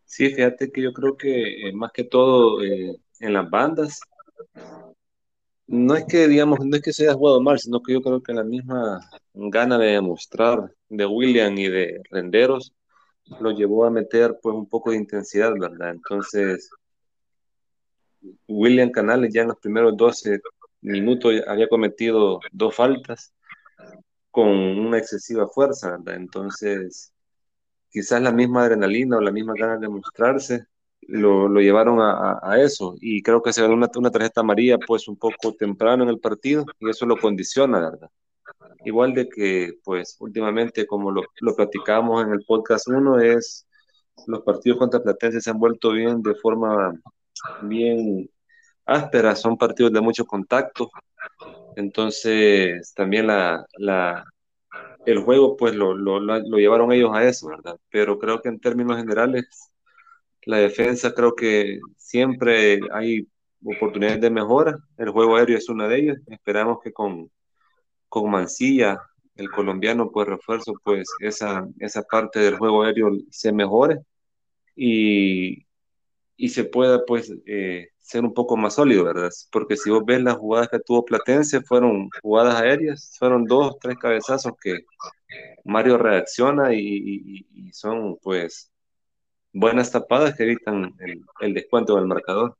Sí, 0.05 0.29
fíjate 0.29 0.71
que 0.71 0.81
yo 0.81 0.93
creo 0.93 1.17
que 1.17 1.69
eh, 1.69 1.73
más 1.73 1.91
que 1.91 2.03
todo 2.03 2.63
eh, 2.63 2.95
en 3.19 3.33
las 3.33 3.49
bandas, 3.49 3.99
no 5.67 5.95
es 5.95 6.05
que, 6.05 6.27
digamos, 6.27 6.59
no 6.63 6.75
es 6.75 6.81
que 6.81 6.93
se 6.93 7.03
haya 7.03 7.15
jugado 7.15 7.41
mal, 7.41 7.59
sino 7.59 7.81
que 7.81 7.93
yo 7.93 8.01
creo 8.01 8.21
que 8.21 8.33
la 8.33 8.43
misma 8.43 8.99
gana 9.33 9.77
de 9.77 9.87
demostrar 9.87 10.71
de 10.89 11.05
William 11.05 11.57
y 11.57 11.69
de 11.69 12.01
Renderos 12.11 12.73
lo 13.39 13.51
llevó 13.51 13.85
a 13.85 13.91
meter 13.91 14.37
pues 14.41 14.55
un 14.55 14.67
poco 14.69 14.91
de 14.91 14.97
intensidad, 14.97 15.53
¿verdad? 15.59 15.89
Entonces, 15.89 16.69
William 18.47 18.91
Canales 18.91 19.33
ya 19.33 19.41
en 19.41 19.49
los 19.49 19.57
primeros 19.57 19.97
12 19.97 20.39
minutos 20.81 21.33
había 21.47 21.67
cometido 21.67 22.39
dos 22.51 22.75
faltas 22.75 23.33
con 24.29 24.47
una 24.49 24.97
excesiva 24.99 25.47
fuerza, 25.47 25.91
¿verdad? 25.91 26.15
Entonces, 26.15 27.14
quizás 27.95 28.21
la 28.21 28.33
misma 28.33 28.63
adrenalina 28.63 29.15
o 29.15 29.21
la 29.21 29.31
misma 29.31 29.53
ganas 29.57 29.79
de 29.79 29.87
mostrarse 29.87 30.65
lo, 31.07 31.47
lo 31.47 31.61
llevaron 31.61 32.01
a, 32.01 32.39
a, 32.43 32.61
eso 32.61 32.97
y 32.99 33.23
creo 33.23 33.41
que 33.41 33.53
se 33.53 33.61
ganó 33.61 33.73
una, 33.73 33.89
una, 33.95 34.11
tarjeta 34.11 34.41
amarilla 34.41 34.77
pues 34.77 35.07
un 35.07 35.15
poco 35.15 35.53
temprano 35.53 36.03
en 36.03 36.09
el 36.09 36.19
partido 36.19 36.65
y 36.77 36.89
eso 36.89 37.05
lo 37.05 37.15
condiciona, 37.15 37.79
¿verdad? 37.79 38.09
Igual 38.83 39.13
de 39.13 39.29
que 39.29 39.75
pues 39.85 40.17
últimamente 40.19 40.85
como 40.85 41.09
lo, 41.09 41.21
lo 41.39 41.55
platicamos 41.55 42.21
en 42.25 42.33
el 42.33 42.43
podcast 42.45 42.89
1 42.89 43.21
es 43.21 43.65
los 44.27 44.41
partidos 44.41 44.77
contra 44.77 45.01
Platense 45.01 45.39
se 45.39 45.49
han 45.49 45.59
vuelto 45.59 45.91
bien 45.91 46.21
de 46.21 46.35
forma 46.35 46.99
bien 47.61 48.29
áspera, 48.85 49.37
son 49.37 49.57
partidos 49.57 49.93
de 49.93 50.01
mucho 50.01 50.25
contacto, 50.25 50.91
entonces 51.77 52.93
también 52.93 53.27
la, 53.27 53.65
la, 53.77 54.25
el 55.05 55.19
juego 55.23 55.55
pues 55.57 55.75
lo, 55.75 55.93
lo, 55.95 56.19
lo, 56.19 56.57
llevaron 56.57 56.91
ellos 56.91 57.11
a 57.13 57.23
eso, 57.23 57.47
¿verdad? 57.47 57.77
Pero 57.89 58.19
creo 58.19 58.41
que 58.41 58.49
en 58.49 58.59
términos 58.59 58.97
generales 58.97 59.45
la 60.43 60.57
defensa 60.57 61.13
creo 61.13 61.35
que 61.35 61.79
siempre 61.97 62.79
hay 62.91 63.27
oportunidades 63.63 64.21
de 64.21 64.29
mejora, 64.29 64.77
el 64.97 65.09
juego 65.09 65.35
aéreo 65.37 65.57
es 65.57 65.69
una 65.69 65.87
de 65.87 65.97
ellas, 65.99 66.17
esperamos 66.27 66.79
que 66.83 66.93
con, 66.93 67.31
con 68.09 68.29
Mancilla, 68.29 68.99
el 69.35 69.49
colombiano 69.51 70.11
pues 70.11 70.27
refuerzo 70.27 70.73
pues 70.83 71.07
esa, 71.19 71.67
esa 71.79 72.03
parte 72.03 72.39
del 72.39 72.57
juego 72.57 72.83
aéreo 72.83 73.11
se 73.29 73.51
mejore. 73.51 73.99
Y, 74.75 75.64
y 76.37 76.49
se 76.49 76.65
pueda 76.65 77.05
pues 77.05 77.33
eh, 77.45 77.89
ser 77.99 78.23
un 78.23 78.33
poco 78.33 78.57
más 78.57 78.75
sólido, 78.75 79.03
¿verdad? 79.05 79.29
Porque 79.51 79.77
si 79.77 79.89
vos 79.89 80.03
ves 80.05 80.21
las 80.21 80.35
jugadas 80.35 80.69
que 80.69 80.79
tuvo 80.79 81.05
Platense, 81.05 81.61
fueron 81.61 82.09
jugadas 82.21 82.61
aéreas, 82.61 83.15
fueron 83.17 83.45
dos, 83.45 83.77
tres 83.79 83.97
cabezazos 83.97 84.53
que 84.61 84.85
Mario 85.63 85.97
reacciona 85.97 86.73
y, 86.73 87.45
son 87.73 88.17
pues 88.21 88.71
buenas 89.51 89.91
tapadas 89.91 90.35
que 90.35 90.43
evitan 90.43 90.93
el, 90.99 91.21
el 91.41 91.53
descuento 91.53 91.95
del 91.95 92.07
marcador. 92.07 92.57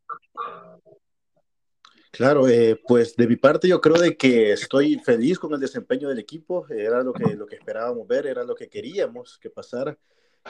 Claro, 2.15 2.47
eh, 2.47 2.79
pues 2.87 3.13
de 3.17 3.27
mi 3.27 3.35
parte 3.35 3.67
yo 3.67 3.81
creo 3.81 3.97
de 3.97 4.15
que 4.15 4.53
estoy 4.53 4.97
feliz 4.99 5.37
con 5.37 5.53
el 5.53 5.59
desempeño 5.59 6.07
del 6.07 6.19
equipo, 6.19 6.65
era 6.69 7.03
lo 7.03 7.11
que, 7.11 7.35
lo 7.35 7.45
que 7.45 7.57
esperábamos 7.57 8.07
ver, 8.07 8.25
era 8.25 8.45
lo 8.45 8.55
que 8.55 8.69
queríamos 8.69 9.37
que 9.37 9.49
pasara, 9.49 9.97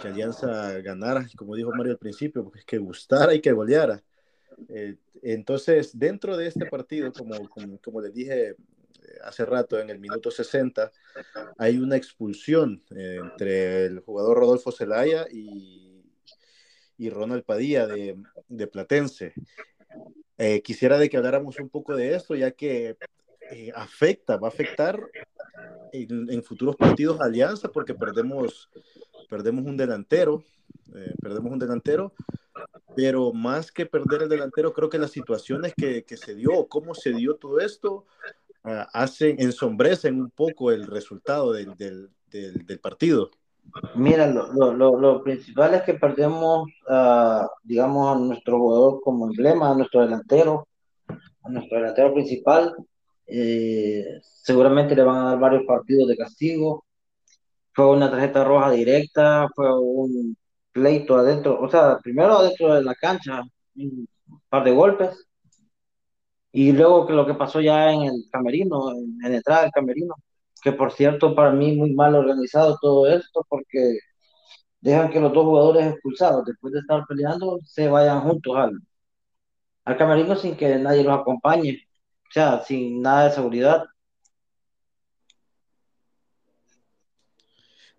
que 0.02 0.08
Alianza 0.08 0.80
ganara, 0.82 1.28
como 1.36 1.56
dijo 1.56 1.72
Mario 1.72 1.94
al 1.94 1.98
principio, 1.98 2.50
pues 2.50 2.66
que 2.66 2.78
gustara 2.78 3.34
y 3.34 3.42
que 3.42 3.52
goleara. 3.52 4.04
Eh, 4.70 4.96
entonces, 5.22 5.98
dentro 5.98 6.38
de 6.38 6.48
este 6.48 6.66
partido, 6.66 7.12
como, 7.12 7.50
como, 7.82 8.02
les 8.02 8.14
dije 8.14 8.50
eh, 8.50 8.56
hace 9.24 9.46
rato, 9.46 9.80
en 9.80 9.90
el 9.90 10.00
minuto 10.00 10.32
60, 10.32 10.92
hay 11.58 11.78
una 11.78 11.96
expulsión 11.96 12.84
eh, 12.96 13.20
entre 13.22 13.86
el 13.86 14.00
jugador 14.00 14.38
Rodolfo 14.38 14.72
Zelaya 14.72 15.28
y, 15.32 16.04
y 16.98 17.10
Ronald 17.10 17.44
Padilla 17.44 17.88
de, 17.88 18.18
de 18.48 18.68
Platense. 18.68 19.34
Quisiera 20.64 20.98
de 20.98 21.10
que 21.10 21.16
habláramos 21.16 21.58
un 21.60 21.70
poco 21.70 21.96
de 21.96 22.14
esto, 22.14 22.36
ya 22.36 22.52
que 22.52 22.98
eh, 23.52 23.72
afecta, 23.75 24.38
va 24.38 24.48
a 24.48 24.52
afectar 24.52 25.00
en, 25.92 26.44
futuros 26.44 26.75
partidos 26.75 27.22
Alianza, 27.22 27.70
porque 27.70 27.94
perdemos, 27.94 28.70
perdemos 29.30 29.66
un 29.66 29.78
delantero, 29.78 30.44
eh, 30.94 31.14
perdemos 31.22 31.52
un 31.52 31.60
delantero, 31.60 32.14
pero 32.96 33.34
más 33.34 33.72
que 33.72 33.86
perder 33.86 34.24
el 34.24 34.30
delantero, 34.30 34.74
creo 34.74 34.90
que 34.90 34.98
las 34.98 35.12
situaciones 35.12 35.74
que, 35.75 36.04
que 36.04 36.18
se 36.18 36.36
dio, 36.36 36.68
cómo 36.68 36.96
se 36.96 37.14
dio 37.14 37.36
todo 37.36 37.60
esto, 37.60 38.06
uh, 38.64 38.86
hacen, 38.94 39.36
ensombrecen 39.40 40.20
un 40.20 40.30
poco 40.32 40.72
el 40.72 40.88
resultado 40.88 41.52
del, 41.52 41.75
del, 41.75 42.10
del, 42.30 42.80
partido. 42.80 43.30
Mira, 43.96 44.28
lo, 44.28 44.74
lo, 44.74 44.98
lo, 44.98 45.24
principal 45.24 45.74
es 45.74 45.82
que 45.84 45.96
perdemos, 45.96 46.70
uh, 46.88 47.48
digamos, 47.64 48.16
a 48.16 48.20
nuestro 48.20 48.58
jugador 48.60 49.02
como 49.02 49.28
emblema, 49.28 49.72
a 49.72 49.75
nuestro 49.75 50.02
delantero, 50.02 50.68
a 51.08 51.50
nuestro 51.50 51.78
delantero 51.78 52.14
principal. 52.14 52.75
Eh, 53.27 54.20
seguramente 54.24 54.96
le 54.96 55.03
van 55.03 55.17
a 55.17 55.29
dar 55.32 55.39
varios 55.39 55.63
partidos 55.65 56.08
de 56.08 56.17
castigo. 56.17 56.86
fue 57.74 57.89
una 57.91 58.10
tarjeta 58.12 58.44
roja 58.44 58.72
directa, 58.72 59.48
fue 59.55 59.67
un 59.79 60.38
pleito 60.72 61.15
adentro, 61.17 61.60
o 61.62 61.70
sea, 61.70 62.00
primero 62.03 62.38
adentro 62.38 62.74
de 62.75 62.84
la 62.84 62.96
cancha, 62.96 63.41
un 63.75 64.08
par 64.50 64.63
de 64.63 64.72
golpes, 64.72 65.27
y 66.51 66.72
luego 66.72 67.05
que 67.08 67.13
lo 67.13 67.25
que 67.25 67.34
pasó 67.34 67.62
ya 67.62 67.91
en 67.91 68.03
el 68.03 68.25
camerino, 68.32 68.91
en, 68.91 69.17
en 69.25 69.34
entrada 69.36 69.63
del 69.63 69.72
camerino, 69.72 70.15
que 70.63 70.72
por 70.72 70.91
cierto 70.91 71.36
para 71.36 71.51
mí 71.51 71.75
muy 71.75 71.94
mal 71.94 72.15
organizado 72.15 72.77
todo 72.82 73.08
esto, 73.08 73.46
porque 73.50 73.98
dejan 74.82 75.10
que 75.12 75.20
los 75.20 75.34
dos 75.34 75.46
jugadores 75.46 75.88
expulsados, 75.88 76.46
después 76.46 76.74
de 76.74 76.79
estar 76.82 77.05
peleando, 77.08 77.60
se 77.65 77.88
vayan 77.89 78.22
juntos 78.22 78.55
al, 78.58 78.72
al 79.86 79.98
camerino 79.98 80.36
sin 80.36 80.55
que 80.58 80.77
nadie 80.77 81.03
los 81.03 81.20
acompañe, 81.20 81.85
o 82.29 82.32
sea, 82.32 82.63
sin 82.63 83.01
nada 83.01 83.25
de 83.25 83.32
seguridad. 83.32 83.86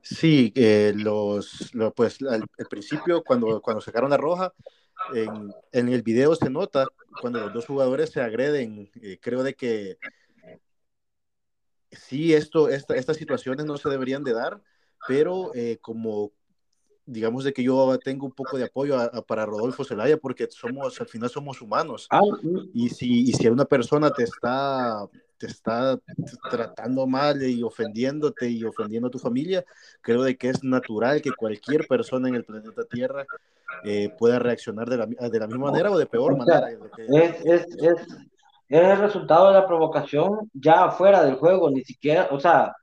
Sí, 0.03 0.53
eh, 0.55 0.93
los, 0.95 1.75
lo- 1.75 1.93
pues 1.93 2.19
al, 2.23 2.47
principio 2.71 3.25
cuando, 3.25 3.61
cuando 3.61 3.81
sacaron 3.81 4.11
la 4.11 4.17
roja, 4.17 4.53
en, 5.13 5.53
el 5.73 6.03
video 6.03 6.35
se 6.35 6.51
nota 6.51 6.87
cuando 7.21 7.41
los 7.41 7.53
dos 7.53 7.67
jugadores 7.67 8.11
se 8.11 8.21
agreden, 8.21 8.91
eh, 9.03 9.19
creo 9.21 9.43
de 9.43 9.55
que 9.55 9.99
sí, 11.91 12.35
esto, 12.35 12.69
esta, 12.69 12.95
estas 12.95 13.17
situaciones 13.17 13.67
no 13.67 13.77
se 13.79 13.89
deberían 13.89 14.23
de 14.23 14.33
dar, 14.33 14.63
pero 15.09 15.53
eh, 15.55 15.79
como 15.81 16.33
digamos 17.07 17.45
de 17.45 17.53
que 17.53 17.63
yo 17.63 17.99
tengo 18.01 18.27
un 18.27 18.33
poco 18.33 18.59
de 18.59 18.65
apoyo 18.65 18.99
a- 18.99 19.05
a- 19.05 19.23
para 19.23 19.47
Rodolfo 19.47 19.85
Zelaya 19.85 20.17
porque 20.17 20.49
somos, 20.51 21.01
al 21.01 21.07
final 21.07 21.31
somos 21.31 21.63
humanos. 21.63 22.09
Ah, 22.11 22.21
Y 22.75 22.91
si, 22.91 23.23
y 23.23 23.33
si 23.33 23.47
una 23.49 23.65
persona 23.65 24.11
te 24.11 24.25
está, 24.25 25.07
te 25.39 25.47
está 25.47 25.99
tratando 26.51 27.07
mal 27.07 27.43
y 27.43 27.63
ofendiéndote 27.63 28.51
y 28.51 28.65
ofendiendo 28.65 29.09
a 29.09 29.11
tu 29.11 29.19
familia, 29.19 29.65
creo 30.03 30.23
de 30.23 30.37
que 30.37 30.51
es 30.51 30.63
natural 30.65 31.23
que 31.23 31.33
cualquier 31.33 31.87
persona 31.87 32.29
en 32.29 32.35
el 32.35 32.45
planeta 32.45 32.85
Tierra 32.85 33.27
eh, 33.85 34.11
pueda 34.19 34.39
reaccionar 34.39 34.89
de 34.91 34.97
la, 34.97 35.07
de 35.07 35.39
la 35.39 35.47
misma 35.47 35.71
manera 35.71 35.91
o 35.91 35.99
de 35.99 36.07
peor 36.07 36.33
O 36.33 36.45
sea, 36.45 36.61
manera. 36.61 36.89
es, 37.07 37.41
es, 37.45 37.67
es, 37.77 38.07
es 38.69 38.83
el 38.83 38.99
resultado 38.99 39.49
de 39.49 39.55
la 39.55 39.67
provocación 39.67 40.51
ya 40.53 40.91
fuera 40.91 41.23
del 41.25 41.37
juego, 41.37 41.71
ni 41.71 41.83
siquiera, 41.83 42.29
o 42.33 42.41
sea, 42.41 42.75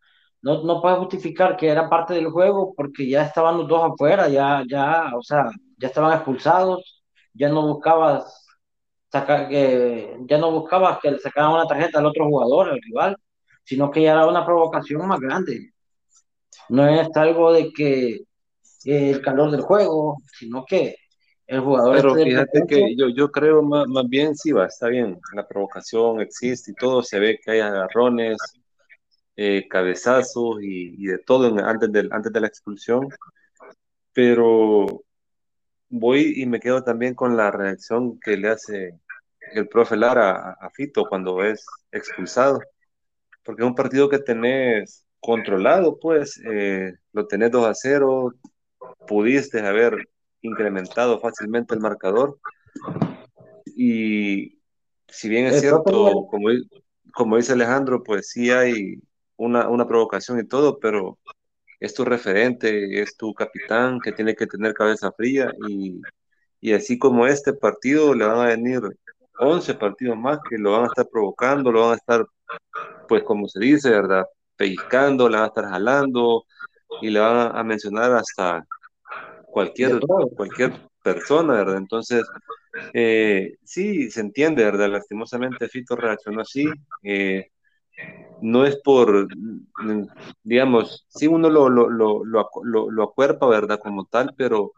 no, 0.44 0.62
no 0.64 0.82
puedes 0.82 1.00
justificar 1.00 1.56
que 1.56 1.70
era 1.70 1.90
parte 1.90 2.14
del 2.14 2.28
juego 2.28 2.74
porque 2.76 3.08
ya 3.08 3.24
estaban 3.24 3.58
los 3.58 3.68
dos 3.68 3.92
afuera, 3.92 4.28
ya, 4.28 4.64
ya, 4.68 5.12
o 5.18 5.24
sea, 5.24 5.50
ya 5.78 5.88
estaban 5.88 6.14
expulsados, 6.14 7.02
ya 7.34 7.48
no 7.48 7.66
buscabas 7.66 8.46
sacar 9.10 9.48
que, 9.48 10.18
ya 10.26 10.38
no 10.38 10.52
buscabas 10.52 11.00
que 11.00 11.12
le 11.12 11.20
sacaran 11.20 11.54
una 11.54 11.66
tarjeta 11.66 12.00
al 12.00 12.08
otro 12.08 12.26
jugador, 12.28 12.70
al 12.70 12.82
rival, 12.82 13.16
sino 13.64 13.90
que 13.90 14.02
ya 14.02 14.12
era 14.12 14.28
una 14.28 14.46
provocación 14.46 15.08
más 15.08 15.20
grande. 15.22 15.72
No 16.68 16.88
es 16.88 17.08
algo 17.16 17.54
de 17.54 17.72
que 17.72 18.10
eh, 18.84 19.12
el 19.12 19.22
calor 19.22 19.50
del 19.50 19.62
juego, 19.62 20.18
sino 20.38 20.66
que 20.66 20.98
el 21.48 21.62
jugador 21.62 21.96
Pero 21.96 22.10
este 22.18 22.24
fíjate 22.26 22.64
que 22.68 22.96
yo, 22.98 23.08
yo 23.08 23.32
creo 23.32 23.62
más, 23.62 23.88
más 23.88 24.10
bien 24.10 24.36
sí 24.36 24.52
va, 24.52 24.66
está 24.66 24.90
bien, 24.90 25.18
la 25.34 25.48
provocación 25.48 26.20
existe 26.20 26.72
y 26.72 26.76
todo, 26.76 27.02
se 27.02 27.20
ve 27.20 27.40
que 27.42 27.52
hay 27.52 27.60
agarrones, 27.62 28.38
eh, 29.36 29.68
cabezazos 29.70 30.62
y, 30.62 30.96
y 31.04 31.08
de 31.08 31.18
todo 31.20 31.48
en- 31.50 31.60
antes, 31.60 31.92
del, 31.92 32.12
antes 32.12 32.32
de 32.32 32.40
la 32.42 32.48
expulsión, 32.48 33.08
pero 34.14 35.04
voy 35.90 36.34
y 36.38 36.46
me 36.46 36.60
quedo 36.60 36.84
también 36.84 37.14
con 37.16 37.36
la 37.38 37.52
reacción 37.52 38.20
que 38.20 38.38
le 38.38 38.50
hace 38.50 39.00
el 39.54 39.68
profe 39.68 39.96
Lara 39.96 40.32
a, 40.32 40.52
a 40.68 40.70
Fito 40.72 41.06
cuando 41.08 41.44
es 41.44 41.66
expulsado, 41.92 42.60
porque 43.44 43.62
es 43.64 43.68
un 43.68 43.76
partido 43.76 44.10
que 44.10 44.20
tenés 44.20 45.06
controlado, 45.20 46.00
pues, 46.00 46.42
eh, 46.52 46.94
lo 47.14 47.28
tenés 47.28 47.52
2 47.52 47.66
a 47.66 47.74
0, 47.74 48.34
pudiste 49.08 49.60
haber 49.62 50.10
incrementado 50.42 51.20
fácilmente 51.20 51.74
el 51.74 51.80
marcador. 51.80 52.38
Y 53.76 54.60
si 55.08 55.30
bien 55.30 55.46
es 55.46 55.60
cierto, 55.62 56.26
como, 56.30 56.52
como 57.14 57.38
dice 57.38 57.54
Alejandro, 57.54 58.04
pues 58.04 58.30
sí 58.30 58.52
hay 58.52 59.00
una, 59.38 59.68
una 59.70 59.88
provocación 59.88 60.40
y 60.40 60.48
todo, 60.48 60.80
pero 60.80 61.18
es 61.80 61.94
tu 61.94 62.06
referente, 62.06 63.02
es 63.02 63.18
tu 63.18 63.34
capitán 63.34 64.00
que 64.00 64.14
tiene 64.14 64.36
que 64.36 64.48
tener 64.48 64.74
cabeza 64.74 65.12
fría 65.12 65.52
y, 65.68 66.02
y 66.62 66.74
así 66.74 66.98
como 66.98 67.28
este 67.28 67.54
partido 67.54 68.14
le 68.14 68.26
van 68.26 68.40
a 68.40 68.46
venir 68.48 68.82
11 69.38 69.74
partidos 69.74 70.18
más 70.18 70.40
que 70.50 70.58
lo 70.58 70.72
van 70.74 70.84
a 70.84 70.88
estar 70.88 71.08
provocando, 71.10 71.72
lo 71.72 71.82
van 71.82 71.94
a 71.94 71.96
estar, 71.96 72.26
pues 73.08 73.24
como 73.24 73.48
se 73.48 73.60
dice, 73.60 73.90
¿verdad? 73.90 74.26
Pellizcando, 74.56 75.28
le 75.28 75.36
van 75.38 75.46
a 75.46 75.48
estar 75.48 75.66
jalando 75.66 76.46
y 77.02 77.10
le 77.10 77.20
van 77.20 77.56
a, 77.56 77.64
mencionar 77.64 78.14
hasta 78.14 78.66
cualquier, 79.46 80.00
cualquier 80.36 80.72
persona, 81.04 81.56
¿verdad? 81.56 81.78
Entonces, 81.78 82.24
eh, 82.94 83.56
sí, 83.64 84.10
se 84.12 84.22
entiende, 84.22 84.64
¿verdad? 84.64 84.90
Lastimosamente 84.90 85.68
Fito 85.68 85.96
reaccionó 85.96 86.42
así. 86.42 86.66
eh, 87.04 87.50
no 88.42 88.66
es 88.66 88.78
por, 88.84 89.28
mm, 89.36 90.06
digamos, 90.44 91.06
sí 91.10 91.28
uno 91.28 91.50
lo, 91.50 91.70
lo, 91.70 91.90
lo, 91.90 92.26
lo, 92.26 92.40
acu- 92.42 92.64
lo- 92.64 92.92
lo 92.92 93.04
acuerpa, 93.04 93.48
¿verdad? 93.48 93.80
Como 93.82 94.06
tal, 94.06 94.34
pero 94.38 94.74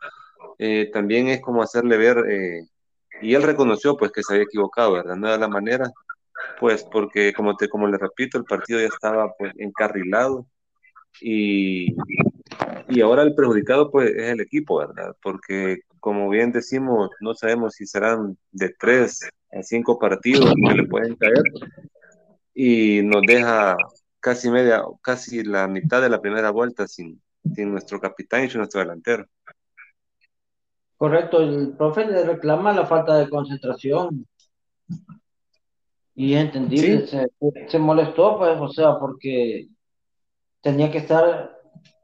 eh, 0.60 0.90
también 0.94 1.28
es 1.30 1.42
como 1.42 1.62
hacerle 1.64 1.98
ver, 1.98 2.18
eh, 2.30 2.68
y 3.22 3.34
él 3.36 3.44
reconoció 3.44 3.98
pues 3.98 4.12
que 4.12 4.24
se 4.24 4.34
había 4.34 4.46
equivocado, 4.46 4.94
¿verdad? 4.94 5.16
No 5.16 5.28
era 5.28 5.38
la 5.38 5.48
manera, 5.48 5.92
pues 6.60 6.86
porque 6.92 7.34
como 7.34 7.56
te, 7.56 7.70
como 7.70 7.88
le 7.88 7.98
repito, 7.98 8.38
el 8.38 8.46
partido 8.46 8.80
ya 8.80 8.88
estaba 8.88 9.32
pues 9.38 9.54
encarrilado 9.58 10.46
y, 11.22 11.96
y 12.90 13.02
ahora 13.02 13.24
el 13.24 13.36
perjudicado 13.36 13.92
pues 13.92 14.10
es 14.12 14.32
el 14.32 14.42
equipo, 14.42 14.78
¿verdad? 14.80 15.16
Porque 15.22 15.80
como 16.00 16.30
bien 16.30 16.52
decimos, 16.52 17.10
no 17.20 17.34
sabemos 17.34 17.74
si 17.76 17.86
serán 17.86 18.38
de 18.52 18.74
tres 18.80 19.28
a 19.52 19.64
cinco 19.64 19.98
partidos 20.00 20.54
que 20.56 20.76
le 20.76 20.88
pueden 20.88 21.16
caer 21.16 21.42
y 22.56 23.04
nos 23.04 23.22
deja 23.24 23.76
casi 24.22 24.50
media, 24.50 24.82
casi 25.02 25.44
la 25.44 25.68
mitad 25.68 26.02
de 26.02 26.10
la 26.10 26.22
primera 26.22 26.50
vuelta 26.50 26.88
sin, 26.88 27.22
sin 27.54 27.70
nuestro 27.70 28.00
capitán 28.00 28.46
y 28.46 28.50
sin 28.50 28.60
nuestro 28.60 28.80
delantero. 28.80 29.26
Correcto, 30.98 31.42
el 31.42 31.76
profe 31.78 32.06
le 32.06 32.24
reclama 32.24 32.72
la 32.72 32.86
falta 32.86 33.18
de 33.18 33.30
concentración 33.30 34.26
y 36.16 36.34
entendible, 36.34 37.06
se, 37.06 37.28
se 37.68 37.78
molestó, 37.78 38.38
pues, 38.38 38.58
o 38.58 38.70
sea, 38.70 38.98
porque 38.98 39.68
tenía 40.62 40.90
que 40.90 41.00
estar 41.00 41.52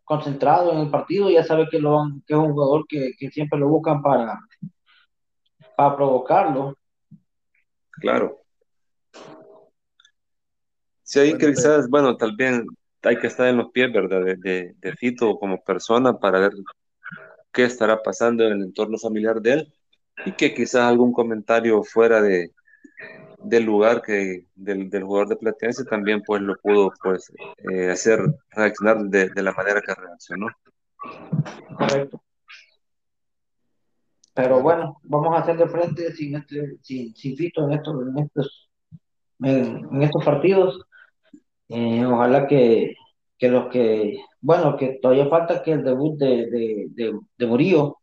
concentrado 0.03 0.73
en 0.73 0.79
el 0.79 0.91
partido, 0.91 1.29
ya 1.29 1.45
sabe 1.45 1.69
que, 1.71 1.79
lo, 1.79 2.03
que 2.27 2.33
es 2.33 2.39
un 2.39 2.51
jugador 2.51 2.85
que, 2.87 3.13
que 3.17 3.31
siempre 3.31 3.57
lo 3.57 3.69
buscan 3.69 4.01
para, 4.01 4.37
para 5.77 5.95
provocarlo. 5.95 6.75
Claro. 7.91 8.40
Sí, 11.11 11.19
que 11.19 11.39
Bueno, 11.39 11.47
quizás, 11.49 11.89
bueno, 11.89 12.15
tal 12.15 12.37
vez 12.37 12.63
hay 13.01 13.17
que 13.17 13.27
estar 13.27 13.45
en 13.49 13.57
los 13.57 13.69
pies, 13.71 13.91
¿verdad? 13.91 14.23
De, 14.23 14.37
de, 14.37 14.75
de 14.79 14.95
Fito 14.95 15.37
como 15.37 15.61
persona 15.61 16.17
para 16.17 16.39
ver 16.39 16.53
qué 17.51 17.65
estará 17.65 18.01
pasando 18.01 18.45
en 18.45 18.53
el 18.53 18.61
entorno 18.61 18.97
familiar 18.97 19.41
de 19.41 19.51
él 19.51 19.73
y 20.25 20.31
que 20.31 20.53
quizás 20.53 20.83
algún 20.83 21.11
comentario 21.11 21.83
fuera 21.83 22.21
de, 22.21 22.53
del 23.39 23.65
lugar 23.65 24.01
que 24.01 24.45
del, 24.55 24.89
del 24.89 25.03
jugador 25.03 25.27
de 25.27 25.35
Platense 25.35 25.83
también 25.83 26.21
pues 26.25 26.41
lo 26.43 26.55
pudo 26.55 26.93
pues 27.03 27.29
eh, 27.69 27.89
hacer 27.89 28.21
reaccionar 28.51 28.99
de, 28.99 29.27
de 29.27 29.43
la 29.43 29.51
manera 29.51 29.81
que 29.81 29.93
reaccionó. 29.93 30.47
Correcto. 31.77 32.23
Pero 34.33 34.61
bueno, 34.61 34.97
vamos 35.03 35.35
a 35.35 35.39
hacer 35.39 35.57
de 35.57 35.67
frente 35.67 36.13
sin, 36.13 36.37
este, 36.37 36.77
sin, 36.81 37.13
sin 37.13 37.35
Fito 37.35 37.65
en 37.65 37.73
estos, 37.73 38.07
en 38.07 38.17
estos, 38.17 38.69
en, 39.41 39.87
en 39.91 40.03
estos 40.03 40.23
partidos. 40.23 40.87
Eh, 41.71 42.05
ojalá 42.05 42.47
que, 42.47 42.95
que 43.37 43.49
los 43.49 43.69
que, 43.71 44.17
bueno, 44.41 44.75
que 44.77 44.99
todavía 45.01 45.27
falta 45.27 45.63
que 45.63 45.71
el 45.71 45.83
debut 45.83 46.17
de, 46.17 46.49
de, 46.49 46.87
de, 46.89 47.19
de 47.37 47.47
Murillo, 47.47 47.97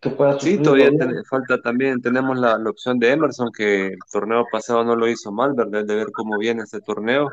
que 0.00 0.10
pueda 0.10 0.38
Sí, 0.40 0.58
todavía 0.58 0.90
ten- 0.90 1.24
falta 1.30 1.60
también, 1.62 2.02
tenemos 2.02 2.36
la, 2.38 2.58
la 2.58 2.70
opción 2.70 2.98
de 2.98 3.12
Emerson, 3.12 3.50
que 3.56 3.86
el 3.88 3.98
torneo 4.10 4.44
pasado 4.50 4.84
no 4.84 4.96
lo 4.96 5.08
hizo 5.08 5.30
mal, 5.30 5.54
¿verdad? 5.54 5.84
De 5.84 5.94
ver 5.94 6.10
cómo 6.12 6.38
viene 6.38 6.62
este 6.64 6.80
torneo. 6.80 7.30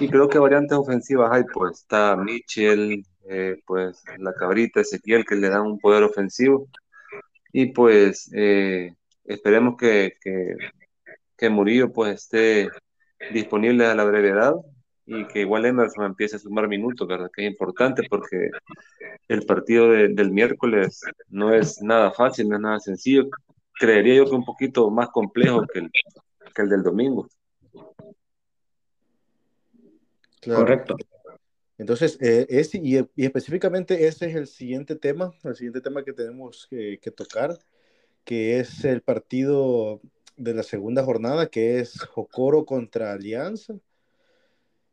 Y 0.00 0.08
creo 0.08 0.28
que 0.28 0.38
variantes 0.38 0.78
ofensivas 0.78 1.30
hay, 1.32 1.42
pues 1.52 1.80
está 1.80 2.16
Mitchell, 2.16 3.04
eh, 3.28 3.56
pues 3.66 4.02
la 4.18 4.32
cabrita 4.32 4.80
Ezequiel, 4.80 5.24
que 5.24 5.34
le 5.34 5.48
dan 5.48 5.62
un 5.62 5.78
poder 5.78 6.04
ofensivo. 6.04 6.68
Y 7.52 7.72
pues 7.72 8.30
eh, 8.34 8.94
esperemos 9.24 9.76
que, 9.76 10.12
que, 10.20 10.54
que 11.36 11.50
Murillo 11.50 11.92
pues 11.92 12.22
esté 12.22 12.70
disponible 13.32 13.86
a 13.86 13.94
la 13.94 14.04
brevedad 14.04 14.54
y 15.06 15.26
que 15.26 15.40
igual 15.40 15.64
Emerson 15.64 16.04
empiece 16.04 16.36
a 16.36 16.38
sumar 16.38 16.68
minutos, 16.68 17.08
¿verdad? 17.08 17.30
Que 17.34 17.46
es 17.46 17.50
importante 17.50 18.02
porque 18.08 18.50
el 19.28 19.42
partido 19.46 19.90
de- 19.90 20.08
del 20.08 20.30
miércoles 20.30 21.00
no 21.28 21.54
es 21.54 21.80
nada 21.82 22.10
fácil, 22.10 22.48
no 22.48 22.56
es 22.56 22.62
nada 22.62 22.80
sencillo. 22.80 23.28
Creería 23.72 24.16
yo 24.16 24.26
que 24.26 24.34
un 24.34 24.44
poquito 24.44 24.90
más 24.90 25.08
complejo 25.08 25.66
que 25.72 25.78
el, 25.80 25.90
que 26.54 26.62
el 26.62 26.68
del 26.68 26.82
domingo. 26.82 27.28
claro. 30.40 30.60
Correcto. 30.60 30.96
Entonces, 31.78 32.18
eh, 32.20 32.44
es, 32.50 32.74
y, 32.74 32.98
específicamente 33.16 34.08
ese 34.08 34.26
es 34.26 34.34
el 34.34 34.48
siguiente 34.48 34.96
tema, 34.96 35.32
el 35.44 35.54
siguiente 35.54 35.80
tema 35.80 36.04
que 36.04 36.12
tenemos 36.12 36.66
que, 36.68 36.98
tocar, 37.16 37.56
que 38.24 38.58
es 38.58 38.84
el 38.84 39.00
partido 39.00 40.00
de 40.38 40.54
la 40.54 40.62
segunda 40.62 41.04
jornada, 41.04 41.48
que 41.48 41.80
es 41.80 42.00
Jocoro 42.00 42.64
contra 42.64 43.12
Alianza. 43.12 43.74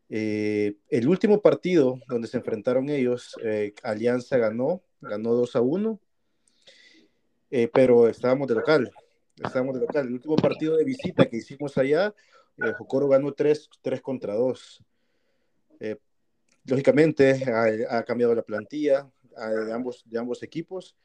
Eh, 0.10 0.76
el 0.90 1.08
último 1.08 1.42
partido 1.42 2.00
donde 2.08 2.28
se 2.28 2.38
enfrentaron 2.38 2.90
ellos, 2.90 3.36
eh, 3.44 3.74
Alianza 3.84 4.38
ganó, 4.38 4.82
ganó 5.00 5.34
2 5.34 5.56
a 5.56 5.62
1, 5.62 6.00
pero 7.74 8.10
estábamos 8.10 8.50
de 8.50 8.56
local, 8.56 8.92
estábamos 9.42 9.76
de 9.76 9.82
local. 9.82 10.08
El 10.08 10.14
último 10.14 10.36
partido 10.36 10.76
de 10.76 10.84
visita 10.84 11.26
que 11.30 11.38
hicimos 11.38 11.78
allá, 11.78 12.14
Jocoro 12.78 13.08
ganó 13.08 13.34
3, 13.34 13.70
3 13.82 14.02
contra 14.02 14.36
2 14.36 14.84
lógicamente 16.66 17.44
ha, 17.90 18.04
cambiado 18.04 18.36
la 18.36 18.42
plantilla 18.42 19.10
de, 19.22 19.74
ambos, 19.74 20.04
de 20.06 20.20
ambos 20.20 20.44
equipos 20.44 20.96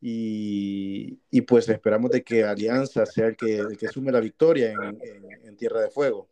y, 0.00 1.40
pues 1.42 1.68
esperamos 1.68 2.10
de 2.10 2.22
que 2.22 2.44
Alianza 2.44 3.04
sea 3.06 3.26
el 3.26 3.36
que, 3.36 3.58
el 3.58 3.76
que 3.76 3.88
sume 3.88 4.12
la 4.12 4.20
victoria 4.20 4.72
en, 4.72 4.98
en, 5.44 5.56
Tierra 5.56 5.80
de 5.80 5.90
Fuego. 5.90 6.28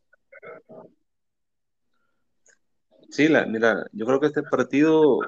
Sí, 3.11 3.29
la, 3.29 3.47
mira, 3.47 3.87
yo 3.93 4.07
creo 4.07 4.21
que 4.21 4.27
este 4.27 4.43
partido 4.43 5.19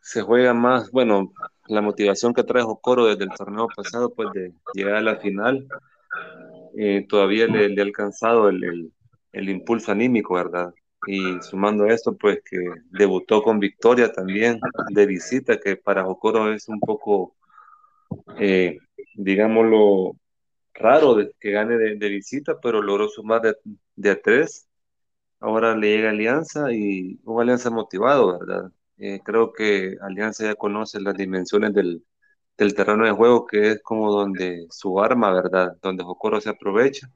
se 0.00 0.22
juega 0.22 0.54
más, 0.54 0.90
bueno, 0.90 1.32
la 1.66 1.80
motivación 1.80 2.34
que 2.34 2.44
trae 2.44 2.62
Jocoro 2.62 3.06
desde 3.06 3.24
el 3.24 3.30
torneo 3.30 3.68
pasado, 3.74 4.12
pues 4.14 4.30
de 4.32 4.52
llegar 4.74 4.96
a 4.96 5.02
la 5.02 5.16
final, 5.16 5.66
eh, 6.76 7.06
todavía 7.08 7.46
le, 7.46 7.68
le, 7.68 7.80
ha 7.80 7.84
alcanzado 7.84 8.48
el, 8.48 8.92
el 9.32 9.48
impulso 9.48 9.92
anímico, 9.92 10.34
¿verdad? 10.34 10.72
Y 11.06 11.40
sumando 11.42 11.86
esto, 11.86 12.16
pues 12.16 12.40
que 12.48 12.58
debutó 12.90 13.42
con 13.42 13.58
victoria 13.58 14.12
también 14.12 14.60
de 14.90 15.06
visita, 15.06 15.58
que 15.58 15.76
para 15.76 16.04
Jocoro 16.04 16.52
es 16.52 16.68
un 16.68 16.80
poco, 16.80 17.34
eh, 18.38 18.78
digámoslo, 19.14 20.16
raro 20.74 21.14
de, 21.16 21.32
que 21.40 21.50
gane 21.52 21.76
de, 21.76 22.08
visita, 22.08 22.60
pero 22.60 22.82
logró 22.82 23.08
sumar 23.08 23.42
de, 23.42 23.56
de, 23.96 24.10
a 24.10 24.20
tres. 24.20 24.68
Ahora 25.40 25.76
le 25.76 25.96
llega 25.96 26.10
Alianza 26.10 26.72
y 26.72 27.20
una 27.24 27.42
Alianza 27.42 27.70
motivado, 27.70 28.38
¿verdad? 28.38 28.70
Eh, 28.98 29.20
creo 29.24 29.52
que 29.52 29.96
Alianza 30.00 30.44
ya 30.44 30.54
conoce 30.54 31.00
las 31.00 31.16
dimensiones 31.16 31.74
del, 31.74 32.04
del 32.56 32.74
terreno 32.74 33.04
de 33.04 33.12
juego, 33.12 33.46
que 33.46 33.72
es 33.72 33.82
como 33.82 34.12
donde 34.12 34.66
su 34.70 35.00
arma, 35.00 35.32
¿verdad? 35.32 35.76
Donde 35.82 36.04
Jocoro 36.04 36.40
se 36.40 36.50
aprovecha. 36.50 37.08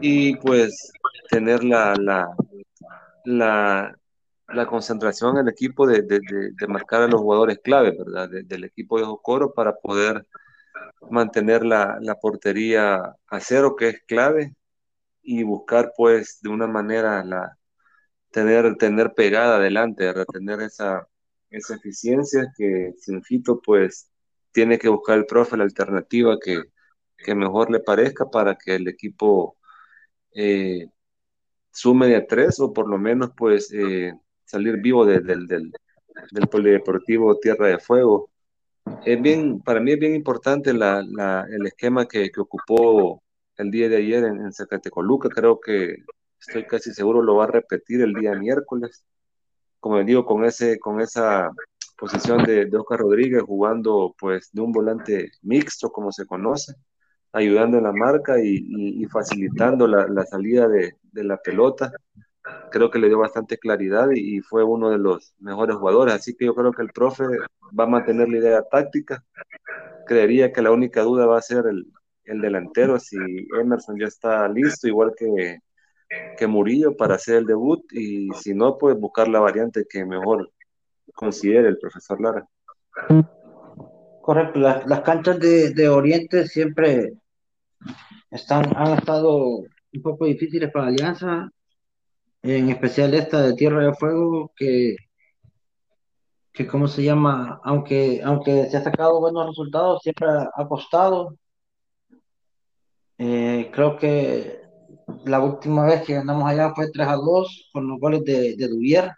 Y 0.00 0.36
pues 0.36 0.92
tener 1.30 1.64
la, 1.64 1.94
la, 1.96 2.28
la, 3.24 3.98
la 4.48 4.66
concentración 4.66 5.36
en 5.36 5.46
el 5.46 5.52
equipo 5.52 5.86
de, 5.86 6.02
de, 6.02 6.20
de, 6.20 6.66
marcar 6.68 7.02
a 7.02 7.08
los 7.08 7.20
jugadores 7.20 7.58
clave, 7.62 7.96
¿verdad? 7.96 8.28
del 8.30 8.64
equipo 8.64 8.98
de 8.98 9.06
Jocoro 9.06 9.52
para 9.54 9.74
poder 9.76 10.26
mantener 11.10 11.64
la, 11.64 11.98
la, 12.00 12.16
portería 12.16 12.96
a 13.28 13.40
cero, 13.40 13.76
que 13.76 13.88
es 13.90 14.02
clave, 14.06 14.54
y 15.22 15.42
buscar 15.44 15.92
pues 15.96 16.40
de 16.42 16.50
una 16.50 16.66
manera 16.66 17.24
la 17.24 17.58
tener, 18.30 18.76
tener 18.76 19.14
pegada 19.14 19.56
adelante, 19.56 20.04
¿verdad? 20.04 20.26
tener 20.32 20.60
esa, 20.62 21.08
esa 21.50 21.76
eficiencia 21.76 22.52
que 22.56 22.92
Sinfito 22.98 23.60
pues 23.62 24.10
tiene 24.52 24.78
que 24.78 24.88
buscar 24.88 25.18
el 25.18 25.26
profe 25.26 25.56
la 25.56 25.64
alternativa 25.64 26.38
que, 26.42 26.64
que 27.18 27.34
mejor 27.34 27.70
le 27.70 27.80
parezca 27.80 28.26
para 28.30 28.56
que 28.56 28.76
el 28.76 28.88
equipo 28.88 29.56
eh, 30.34 30.88
sume 31.74 32.06
de 32.06 32.22
tres 32.22 32.60
o 32.60 32.72
por 32.72 32.88
lo 32.88 32.98
menos 32.98 33.30
pues 33.36 33.70
eh, 33.72 34.12
salir 34.44 34.80
vivo 34.80 35.04
del, 35.04 35.46
del, 35.46 35.72
polideportivo 36.50 37.38
Tierra 37.38 37.68
de 37.68 37.78
Fuego. 37.78 38.30
Es 39.04 39.20
bien, 39.20 39.60
para 39.60 39.80
mí 39.80 39.92
es 39.92 39.98
bien 39.98 40.14
importante 40.14 40.72
la, 40.72 41.02
la, 41.02 41.46
el 41.50 41.66
esquema 41.66 42.06
que, 42.06 42.30
que, 42.30 42.40
ocupó 42.40 43.22
el 43.56 43.70
día 43.70 43.88
de 43.88 43.96
ayer 43.96 44.24
en, 44.24 44.40
en 44.40 44.52
Zacatecoluca. 44.52 45.28
Creo 45.28 45.58
que 45.60 45.96
estoy 46.38 46.64
casi 46.64 46.92
seguro 46.94 47.22
lo 47.22 47.36
va 47.36 47.44
a 47.44 47.48
repetir 47.48 48.02
el 48.02 48.14
día 48.14 48.34
miércoles. 48.34 49.04
Como 49.80 50.02
digo, 50.04 50.24
con, 50.24 50.44
ese, 50.44 50.78
con 50.78 51.00
esa 51.00 51.50
posición 51.98 52.44
de, 52.44 52.66
de 52.66 52.76
Oscar 52.76 53.00
Rodríguez 53.00 53.42
jugando 53.42 54.14
pues 54.18 54.50
de 54.52 54.60
un 54.60 54.72
volante 54.72 55.32
mixto 55.42 55.90
como 55.90 56.12
se 56.12 56.26
conoce 56.26 56.74
ayudando 57.34 57.78
en 57.78 57.84
la 57.84 57.92
marca 57.92 58.36
y, 58.40 59.04
facilitando 59.06 59.86
la, 59.86 60.24
salida 60.24 60.68
de, 60.68 60.94
la 61.12 61.36
pelota. 61.36 61.92
Creo 62.70 62.90
que 62.90 62.98
le 62.98 63.08
dio 63.08 63.18
bastante 63.18 63.58
claridad 63.58 64.08
y, 64.14 64.40
fue 64.40 64.62
uno 64.62 64.90
de 64.90 64.98
los 64.98 65.34
mejores 65.40 65.76
jugadores. 65.76 66.14
Así 66.14 66.34
que 66.34 66.46
yo 66.46 66.54
creo 66.54 66.72
que 66.72 66.82
el 66.82 66.90
profe 66.90 67.24
va 67.78 67.84
a 67.84 67.88
mantener 67.88 68.28
la 68.28 68.38
idea 68.38 68.62
táctica. 68.62 69.24
Creería 70.06 70.52
que 70.52 70.62
la 70.62 70.70
única 70.70 71.02
duda 71.02 71.26
va 71.26 71.38
a 71.38 71.42
ser 71.42 71.64
el, 71.66 71.86
delantero, 72.40 72.98
si 72.98 73.16
Emerson 73.60 73.98
ya 73.98 74.06
está 74.06 74.48
listo, 74.48 74.86
igual 74.88 75.12
que, 75.16 75.58
que 76.38 76.46
Murillo, 76.46 76.96
para 76.96 77.16
hacer 77.16 77.36
el 77.36 77.46
debut. 77.46 77.84
Y 77.92 78.28
si 78.40 78.54
no, 78.54 78.78
pues 78.78 78.96
buscar 78.96 79.26
la 79.26 79.40
variante 79.40 79.86
que 79.90 80.04
mejor 80.04 80.52
considere 81.14 81.68
el 81.68 81.78
profesor 81.78 82.20
Lara. 82.20 82.48
Correcto, 84.22 84.60
las, 84.60 84.86
las 84.86 85.00
canchas 85.00 85.38
de, 85.40 85.74
de, 85.74 85.88
Oriente 85.88 86.46
siempre 86.46 87.12
están, 88.34 88.76
han 88.76 88.98
estado 88.98 89.58
un 89.58 90.02
poco 90.02 90.26
difíciles 90.26 90.70
para 90.72 90.88
Alianza, 90.88 91.50
en 92.42 92.68
especial 92.68 93.14
esta 93.14 93.40
de 93.42 93.54
Tierra 93.54 93.86
de 93.86 93.94
Fuego, 93.94 94.52
que, 94.56 94.96
que 96.52 96.66
¿cómo 96.66 96.88
se 96.88 97.04
llama? 97.04 97.60
Aunque, 97.64 98.20
aunque 98.24 98.68
se 98.70 98.76
ha 98.76 98.82
sacado 98.82 99.20
buenos 99.20 99.46
resultados, 99.46 100.02
siempre 100.02 100.26
ha 100.28 100.68
costado. 100.68 101.36
Eh, 103.18 103.70
creo 103.72 103.96
que 103.96 104.62
la 105.24 105.40
última 105.40 105.86
vez 105.86 106.02
que 106.02 106.14
ganamos 106.14 106.50
allá 106.50 106.74
fue 106.74 106.90
3 106.90 107.06
a 107.06 107.14
2 107.14 107.70
con 107.72 107.88
los 107.88 108.00
goles 108.00 108.24
de, 108.24 108.56
de 108.56 108.68
Duvier, 108.68 109.12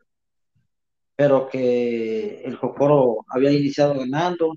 pero 1.17 1.49
que 1.49 2.43
el 2.45 2.57
Jocoro 2.57 3.25
había 3.29 3.51
iniciado 3.51 3.95
ganando 3.99 4.53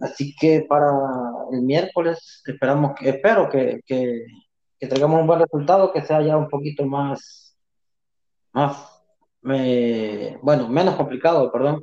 Así 0.00 0.34
que 0.34 0.62
para 0.62 0.90
el 1.52 1.62
miércoles 1.62 2.42
esperamos, 2.46 2.92
espero 3.02 3.50
que, 3.50 3.80
que, 3.86 4.24
que 4.78 4.86
traigamos 4.86 5.20
un 5.20 5.26
buen 5.26 5.40
resultado, 5.40 5.92
que 5.92 6.02
sea 6.02 6.22
ya 6.22 6.38
un 6.38 6.48
poquito 6.48 6.86
más, 6.86 7.54
más, 8.52 9.02
bueno, 9.42 10.68
menos 10.68 10.96
complicado, 10.96 11.52
perdón. 11.52 11.82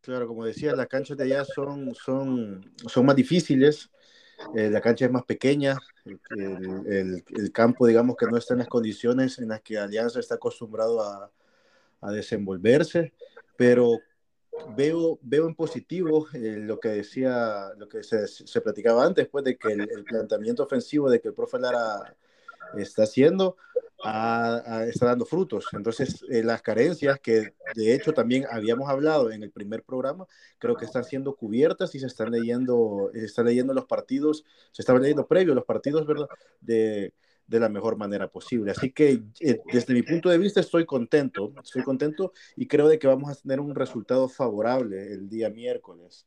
Claro, 0.00 0.26
como 0.26 0.44
decía, 0.44 0.74
las 0.74 0.86
canchas 0.86 1.16
de 1.16 1.24
allá 1.24 1.44
son, 1.44 1.94
son, 1.94 2.72
son 2.86 3.06
más 3.06 3.16
difíciles, 3.16 3.90
eh, 4.56 4.68
la 4.70 4.80
cancha 4.80 5.04
es 5.06 5.12
más 5.12 5.24
pequeña, 5.24 5.76
el, 6.04 6.20
el, 6.86 7.24
el, 7.28 7.52
campo 7.52 7.86
digamos 7.86 8.16
que 8.16 8.26
no 8.26 8.36
está 8.36 8.54
en 8.54 8.58
las 8.58 8.68
condiciones 8.68 9.38
en 9.38 9.48
las 9.48 9.60
que 9.62 9.78
Alianza 9.78 10.18
está 10.18 10.34
acostumbrado 10.34 11.00
a, 11.00 11.30
a 12.00 12.10
desenvolverse 12.10 13.12
pero 13.56 13.98
veo, 14.76 15.18
veo 15.22 15.46
en 15.46 15.54
positivo 15.54 16.26
eh, 16.34 16.56
lo 16.58 16.78
que 16.78 16.88
decía, 16.88 17.70
lo 17.76 17.88
que 17.88 18.02
se, 18.02 18.26
se 18.26 18.60
platicaba 18.60 19.04
antes, 19.04 19.28
pues, 19.28 19.44
de 19.44 19.56
que 19.56 19.72
el, 19.72 20.04
planteamiento 20.04 20.62
ofensivo 20.62 21.10
de 21.10 21.20
que 21.20 21.28
el 21.28 21.34
profe 21.34 21.58
Lara 21.58 22.16
está 22.76 23.04
haciendo 23.04 23.56
está 24.04 25.06
dando 25.06 25.24
frutos. 25.24 25.66
Entonces, 25.72 26.24
eh, 26.28 26.42
las 26.42 26.60
carencias 26.60 27.20
que 27.20 27.54
de 27.74 27.94
hecho 27.94 28.12
también 28.12 28.46
habíamos 28.50 28.88
hablado 28.88 29.30
en 29.30 29.42
el 29.42 29.52
primer 29.52 29.84
programa, 29.84 30.26
creo 30.58 30.76
que 30.76 30.84
están 30.84 31.04
siendo 31.04 31.36
cubiertas 31.36 31.94
y 31.94 32.00
se 32.00 32.06
están 32.06 32.32
leyendo, 32.32 33.10
se 33.12 33.24
están 33.24 33.46
leyendo 33.46 33.72
los 33.74 33.86
partidos, 33.86 34.44
se 34.72 34.82
estaban 34.82 35.02
leyendo 35.02 35.26
previo 35.28 35.54
los 35.54 35.64
partidos, 35.64 36.04
¿verdad? 36.06 36.26
De, 36.60 37.14
de 37.46 37.60
la 37.60 37.68
mejor 37.68 37.96
manera 37.96 38.28
posible. 38.28 38.70
Así 38.70 38.92
que 38.92 39.22
eh, 39.40 39.60
desde 39.72 39.94
mi 39.94 40.02
punto 40.02 40.28
de 40.28 40.38
vista 40.38 40.60
estoy 40.60 40.86
contento, 40.86 41.52
estoy 41.62 41.82
contento 41.82 42.32
y 42.56 42.66
creo 42.66 42.88
de 42.88 42.98
que 42.98 43.06
vamos 43.06 43.30
a 43.30 43.40
tener 43.40 43.60
un 43.60 43.74
resultado 43.74 44.28
favorable 44.28 45.12
el 45.12 45.28
día 45.28 45.50
miércoles. 45.50 46.26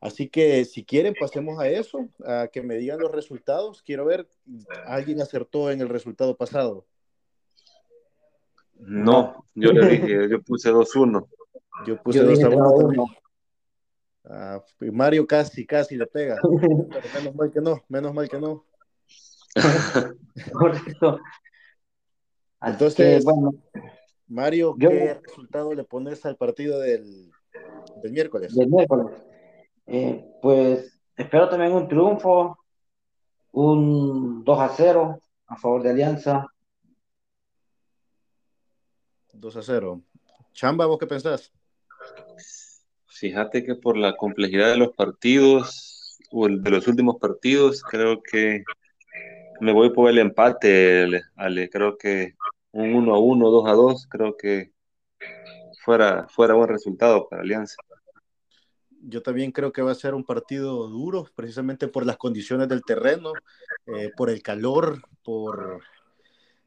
Así 0.00 0.28
que 0.28 0.64
si 0.66 0.84
quieren 0.84 1.14
pasemos 1.18 1.58
a 1.58 1.68
eso, 1.68 2.08
a 2.26 2.48
que 2.48 2.62
me 2.62 2.76
digan 2.76 3.00
los 3.00 3.10
resultados. 3.10 3.82
Quiero 3.82 4.04
ver, 4.04 4.28
¿alguien 4.86 5.22
acertó 5.22 5.70
en 5.70 5.80
el 5.80 5.88
resultado 5.88 6.36
pasado? 6.36 6.86
No, 8.74 9.46
yo 9.54 9.72
le 9.72 9.88
dije, 9.88 10.28
yo 10.30 10.42
puse 10.42 10.70
2-1. 10.70 11.26
Yo 11.86 12.02
puse 12.02 12.22
2-1 12.22 13.16
ah, 14.26 14.62
Mario 14.92 15.26
casi, 15.26 15.66
casi 15.66 15.96
le 15.96 16.06
pega. 16.06 16.38
menos 17.14 17.34
mal 17.34 17.50
que 17.50 17.60
no, 17.60 17.82
menos 17.88 18.14
mal 18.14 18.28
que 18.28 18.38
no. 18.38 18.64
Correcto. 20.52 21.20
Entonces, 22.60 23.24
bueno, 23.24 23.54
Mario, 24.26 24.74
¿qué 24.78 25.20
resultado 25.22 25.74
le 25.74 25.84
pones 25.84 26.24
al 26.24 26.36
partido 26.36 26.80
del, 26.80 27.30
del 28.02 28.12
miércoles? 28.12 28.54
Del 28.54 28.68
miércoles. 28.68 29.22
Eh, 29.86 30.24
pues 30.40 30.98
espero 31.16 31.48
también 31.48 31.72
un 31.72 31.86
triunfo, 31.88 32.58
un 33.52 34.42
2 34.44 34.58
a 34.60 34.68
0 34.70 35.20
a 35.46 35.56
favor 35.56 35.82
de 35.82 35.90
Alianza. 35.90 36.46
2 39.32 39.56
a 39.56 39.62
0. 39.62 40.02
Chamba, 40.52 40.86
¿vos 40.86 40.98
qué 40.98 41.06
pensás? 41.06 41.52
Fíjate 43.06 43.64
que 43.64 43.74
por 43.74 43.96
la 43.96 44.16
complejidad 44.16 44.70
de 44.70 44.76
los 44.76 44.94
partidos, 44.94 46.18
o 46.30 46.48
de 46.48 46.70
los 46.70 46.88
últimos 46.88 47.16
partidos, 47.20 47.82
creo 47.82 48.22
que 48.22 48.64
me 49.60 49.72
voy 49.72 49.90
por 49.90 50.10
el 50.10 50.18
empate, 50.18 51.22
Ale. 51.36 51.70
Creo 51.70 51.96
que 51.96 52.34
un 52.72 52.94
1 52.94 53.14
a 53.14 53.18
1, 53.18 53.50
2 53.50 53.68
a 53.68 53.72
2, 53.72 54.06
creo 54.08 54.36
que 54.36 54.72
fuera, 55.84 56.26
fuera 56.28 56.54
buen 56.54 56.68
resultado 56.68 57.28
para 57.28 57.42
Alianza. 57.42 57.76
Yo 59.06 59.22
también 59.22 59.52
creo 59.52 59.70
que 59.70 59.82
va 59.82 59.92
a 59.92 59.96
ser 59.96 60.14
un 60.14 60.24
partido 60.24 60.88
duro, 60.88 61.26
precisamente 61.34 61.88
por 61.88 62.06
las 62.06 62.16
condiciones 62.16 62.68
del 62.68 62.82
terreno, 62.82 63.32
eh, 63.86 64.10
por 64.16 64.30
el 64.30 64.42
calor, 64.42 65.02
por, 65.22 65.80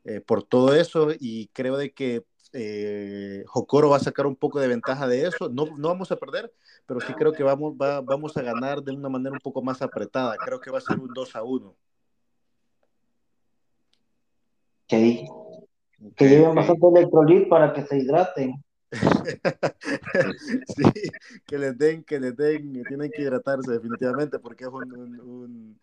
eh, 0.06 0.22
por 0.22 0.44
todo 0.44 0.76
eso, 0.76 1.10
y 1.20 1.48
creo 1.48 1.78
de 1.78 1.94
que 1.94 2.26
eh, 2.54 3.44
Jocoro 3.48 3.90
va 3.90 3.98
a 3.98 4.02
sacar 4.02 4.28
un 4.28 4.36
poco 4.36 4.60
de 4.60 4.68
ventaja 4.68 5.08
de 5.08 5.28
eso. 5.28 5.50
No, 5.50 5.66
no 5.78 5.90
vamos 5.90 6.12
a 6.12 6.16
perder, 6.16 6.54
pero 6.86 7.02
sí 7.02 7.14
creo 7.14 7.34
que 7.34 7.44
vamos, 7.44 7.74
va, 7.74 8.02
vamos 8.02 8.38
a 8.38 8.42
ganar 8.42 8.84
de 8.84 8.92
una 8.94 9.10
manera 9.10 9.34
un 9.34 9.40
poco 9.40 9.62
más 9.62 9.82
apretada. 9.82 10.38
Creo 10.38 10.60
que 10.62 10.72
va 10.72 10.78
a 10.78 10.82
ser 10.82 11.00
un 11.00 11.14
2 11.14 11.36
a 11.36 11.44
1. 11.44 11.76
Okay. 14.88 15.28
Que 16.16 16.30
lleven 16.30 16.56
bastante 16.56 16.88
electrolit 16.88 17.50
para 17.50 17.74
que 17.74 17.84
se 17.84 17.98
hidraten. 17.98 18.64
sí, 20.76 20.84
que 21.46 21.58
les 21.58 21.78
den, 21.78 22.04
que 22.04 22.20
les 22.20 22.36
den, 22.38 22.84
tienen 22.88 23.12
que 23.12 23.22
hidratarse 23.22 23.70
definitivamente 23.70 24.40
porque 24.40 24.64
es 24.64 24.70
un, 24.70 24.94
un, 25.20 25.80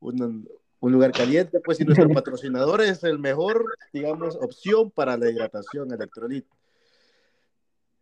un, 0.00 0.48
un 0.80 0.92
lugar 0.92 1.12
caliente, 1.12 1.60
pues, 1.60 1.80
y 1.80 1.84
nuestro 1.84 2.08
patrocinador 2.14 2.80
es 2.82 3.04
el 3.04 3.20
mejor, 3.20 3.64
digamos, 3.92 4.34
opción 4.36 4.90
para 4.90 5.16
la 5.16 5.30
hidratación 5.30 5.92
electrolit. 5.92 6.46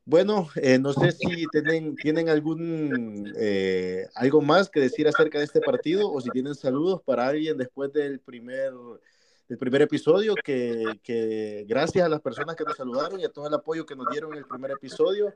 Bueno, 0.06 0.48
eh, 0.54 0.78
no 0.78 0.92
sé 0.92 1.10
si 1.12 1.46
tienen, 1.50 1.96
tienen 1.96 2.28
algún 2.28 3.34
eh, 3.36 4.06
algo 4.14 4.40
más 4.40 4.70
que 4.70 4.78
decir 4.78 5.08
acerca 5.08 5.38
de 5.38 5.44
este 5.44 5.60
partido 5.60 6.12
o 6.12 6.20
si 6.20 6.30
tienen 6.30 6.54
saludos 6.54 7.02
para 7.02 7.26
alguien 7.26 7.58
después 7.58 7.92
del 7.92 8.20
primer 8.20 8.72
el 9.48 9.58
primer 9.58 9.82
episodio, 9.82 10.34
que, 10.34 10.82
que, 11.02 11.64
gracias 11.68 12.04
a 12.04 12.08
las 12.08 12.20
personas 12.20 12.56
que 12.56 12.64
nos 12.64 12.76
saludaron 12.76 13.20
y 13.20 13.24
a 13.24 13.28
todo 13.28 13.46
el 13.46 13.54
apoyo 13.54 13.86
que 13.86 13.94
nos 13.94 14.08
dieron 14.10 14.32
en 14.32 14.38
el 14.38 14.44
primer 14.44 14.72
episodio, 14.72 15.34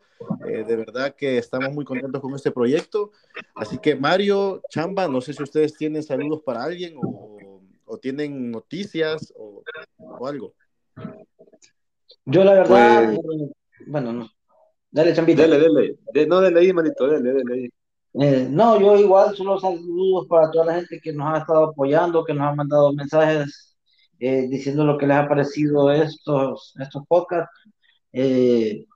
eh, 0.49 0.64
de 0.66 0.77
verdad 0.77 1.14
que 1.14 1.38
estamos 1.38 1.73
muy 1.73 1.85
contentos 1.85 2.20
con 2.20 2.35
este 2.35 2.51
proyecto. 2.51 3.12
Así 3.55 3.79
que 3.79 3.94
Mario, 3.94 4.62
Chamba, 4.68 5.07
no 5.07 5.20
sé 5.20 5.33
si 5.33 5.42
ustedes 5.42 5.77
tienen 5.77 6.03
saludos 6.03 6.42
para 6.44 6.64
alguien 6.64 6.96
o, 7.01 7.61
o 7.85 7.99
tienen 7.99 8.51
noticias 8.51 9.33
o, 9.37 9.62
o, 9.99 10.27
algo. 10.27 10.55
Yo 12.25 12.44
la 12.44 12.55
verdad, 12.55 13.14
pues, 13.14 13.51
bueno, 13.87 14.12
no. 14.12 14.31
Dale, 14.90 15.14
Chambita. 15.14 15.42
Dale, 15.42 15.61
dale. 15.61 16.27
no, 16.27 16.40
dale 16.40 16.61
ahí, 16.61 16.73
manito, 16.73 17.07
dale, 17.07 17.33
dale 17.33 17.55
ahí. 17.55 17.68
Eh, 18.14 18.49
no, 18.51 18.81
yo 18.81 18.96
igual 18.96 19.37
solo 19.37 19.61
saludos 19.61 20.27
para 20.29 20.51
toda 20.51 20.66
la 20.66 20.75
gente 20.75 21.01
que 21.01 21.12
nos 21.12 21.33
ha 21.33 21.38
estado 21.38 21.66
apoyando, 21.66 22.25
que 22.25 22.35
nos 22.35 22.42
ha 22.42 22.55
mandado 22.57 22.92
mensajes 22.92 23.69
eh, 24.20 24.46
diciendo 24.48 24.85
lo 24.85 24.98
que 24.98 25.06
les 25.06 25.16
ha 25.16 25.28
parecido 25.28 25.90
estos, 25.90 26.74
estos 26.78 27.04
podcasts. 27.09 27.50
Eh, 28.12 28.87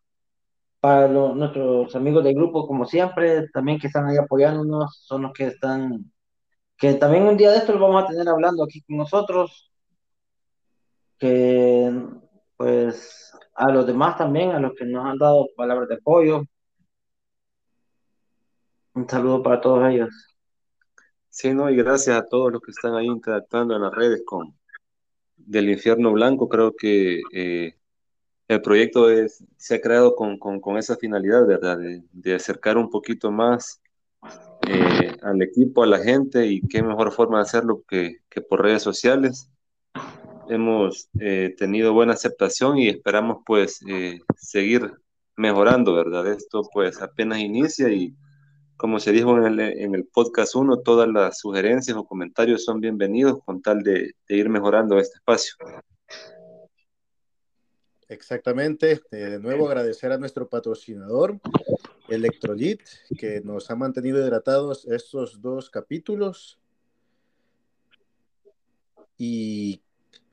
para 0.80 1.08
nuestros 1.08 1.96
amigos 1.96 2.22
del 2.24 2.34
grupo, 2.34 2.66
como 2.66 2.84
siempre, 2.84 3.48
también 3.54 3.78
que 3.78 3.86
están 3.86 4.06
ahí 4.06 4.18
apoyándonos, 4.18 5.02
son 5.06 5.22
los 5.22 5.32
que 5.32 5.46
están, 5.46 6.12
que 6.76 6.94
también 6.94 7.24
un 7.24 7.38
día 7.38 7.50
de 7.52 7.58
esto 7.58 7.72
lo 7.72 7.80
vamos 7.80 8.04
a 8.04 8.08
tener 8.08 8.28
hablando 8.28 8.64
aquí 8.64 8.82
con 8.82 8.98
nosotros, 8.98 9.72
que 11.18 11.90
pues 12.58 13.32
a 13.54 13.70
los 13.72 13.86
demás 13.86 14.18
también, 14.18 14.50
a 14.50 14.60
los 14.60 14.74
que 14.74 14.84
nos 14.84 15.06
han 15.06 15.16
dado 15.18 15.48
palabras 15.56 15.88
de 15.88 15.94
apoyo. 15.94 16.42
Un 18.94 19.08
saludo 19.08 19.42
para 19.42 19.60
todos 19.62 19.88
ellos. 19.90 20.10
Sí, 21.30 21.54
no, 21.54 21.70
y 21.70 21.76
gracias 21.76 22.16
a 22.16 22.26
todos 22.26 22.52
los 22.52 22.60
que 22.60 22.72
están 22.72 22.94
ahí 22.94 23.06
interactuando 23.06 23.74
en 23.74 23.82
las 23.82 23.94
redes 23.94 24.22
con, 24.26 24.54
del 25.36 25.70
infierno 25.70 26.12
blanco, 26.12 26.48
creo 26.48 26.74
que 26.76 27.20
eh, 27.32 27.76
el 28.48 28.62
proyecto 28.62 29.10
es, 29.10 29.44
se 29.56 29.76
ha 29.76 29.80
creado 29.80 30.14
con, 30.16 30.38
con, 30.38 30.76
esa 30.78 30.96
finalidad, 30.96 31.46
¿verdad? 31.46 31.78
De, 31.78 32.02
de 32.12 32.34
acercar 32.34 32.76
un 32.76 32.90
poquito 32.90 33.30
más 33.30 33.80
eh, 34.66 35.16
al 35.22 35.42
equipo, 35.42 35.82
a 35.82 35.86
la 35.86 35.98
gente, 35.98 36.46
y 36.46 36.60
qué 36.62 36.82
mejor 36.82 37.12
forma 37.12 37.38
de 37.38 37.42
hacerlo 37.42 37.82
que, 37.88 38.18
que 38.28 38.40
por 38.40 38.62
redes 38.62 38.82
sociales. 38.82 39.50
Hemos 40.48 41.08
eh, 41.20 41.54
tenido 41.56 41.94
buena 41.94 42.12
aceptación 42.12 42.76
y 42.76 42.88
esperamos 42.88 43.38
pues 43.46 43.80
seguir 44.36 44.92
mejorando, 45.36 45.94
¿verdad? 45.94 46.26
Esto 46.26 46.62
pues 46.72 47.00
apenas 47.00 47.38
inicia 47.38 47.88
y 47.88 48.14
como 48.76 48.98
se 48.98 49.12
dijo 49.12 49.36
en 49.38 49.44
el, 49.44 49.60
en 49.60 49.94
el 49.94 50.04
podcast 50.06 50.54
1, 50.54 50.80
todas 50.80 51.08
las 51.08 51.38
sugerencias 51.38 51.96
o 51.96 52.04
comentarios 52.04 52.64
son 52.64 52.80
bienvenidos 52.80 53.38
con 53.44 53.62
tal 53.62 53.82
de, 53.82 54.14
de 54.28 54.36
ir 54.36 54.48
mejorando 54.48 54.98
este 54.98 55.16
espacio. 55.16 55.54
Exactamente. 58.08 59.00
Eh, 59.10 59.16
de 59.16 59.38
nuevo 59.38 59.66
agradecer 59.66 60.12
a 60.12 60.18
nuestro 60.18 60.48
patrocinador, 60.48 61.40
Electrolit, 62.08 62.80
que 63.18 63.40
nos 63.40 63.70
ha 63.70 63.76
mantenido 63.76 64.20
hidratados 64.20 64.86
estos 64.86 65.40
dos 65.40 65.70
capítulos. 65.70 66.58
Y 69.16 69.82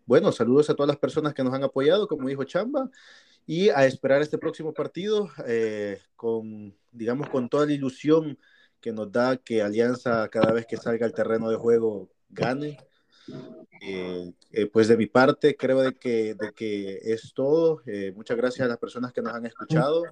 bueno, 0.05 0.31
saludos 0.31 0.69
a 0.69 0.75
todas 0.75 0.87
las 0.87 0.97
personas 0.97 1.33
que 1.33 1.43
nos 1.43 1.53
han 1.53 1.63
apoyado, 1.63 2.07
como 2.07 2.27
dijo 2.27 2.43
Chamba 2.43 2.89
y 3.45 3.69
a 3.69 3.85
esperar 3.85 4.21
este 4.21 4.37
próximo 4.37 4.73
partido 4.73 5.29
eh, 5.47 5.99
con, 6.15 6.75
digamos, 6.91 7.29
con 7.29 7.49
toda 7.49 7.65
la 7.65 7.73
ilusión 7.73 8.37
que 8.79 8.91
nos 8.91 9.11
da 9.11 9.37
que 9.37 9.61
Alianza 9.61 10.27
cada 10.29 10.51
vez 10.51 10.65
que 10.65 10.77
salga 10.77 11.05
al 11.05 11.13
terreno 11.13 11.49
de 11.49 11.55
juego 11.55 12.09
gane. 12.29 12.77
Eh, 13.83 14.33
eh, 14.51 14.65
pues 14.67 14.87
de 14.87 14.97
mi 14.97 15.07
parte 15.07 15.55
creo 15.55 15.81
de 15.81 15.93
que, 15.93 16.35
de 16.35 16.51
que 16.53 16.99
es 17.03 17.33
todo. 17.33 17.81
Eh, 17.85 18.11
muchas 18.15 18.37
gracias 18.37 18.65
a 18.65 18.69
las 18.69 18.77
personas 18.77 19.13
que 19.13 19.21
nos 19.21 19.33
han 19.33 19.45
escuchado. 19.45 20.03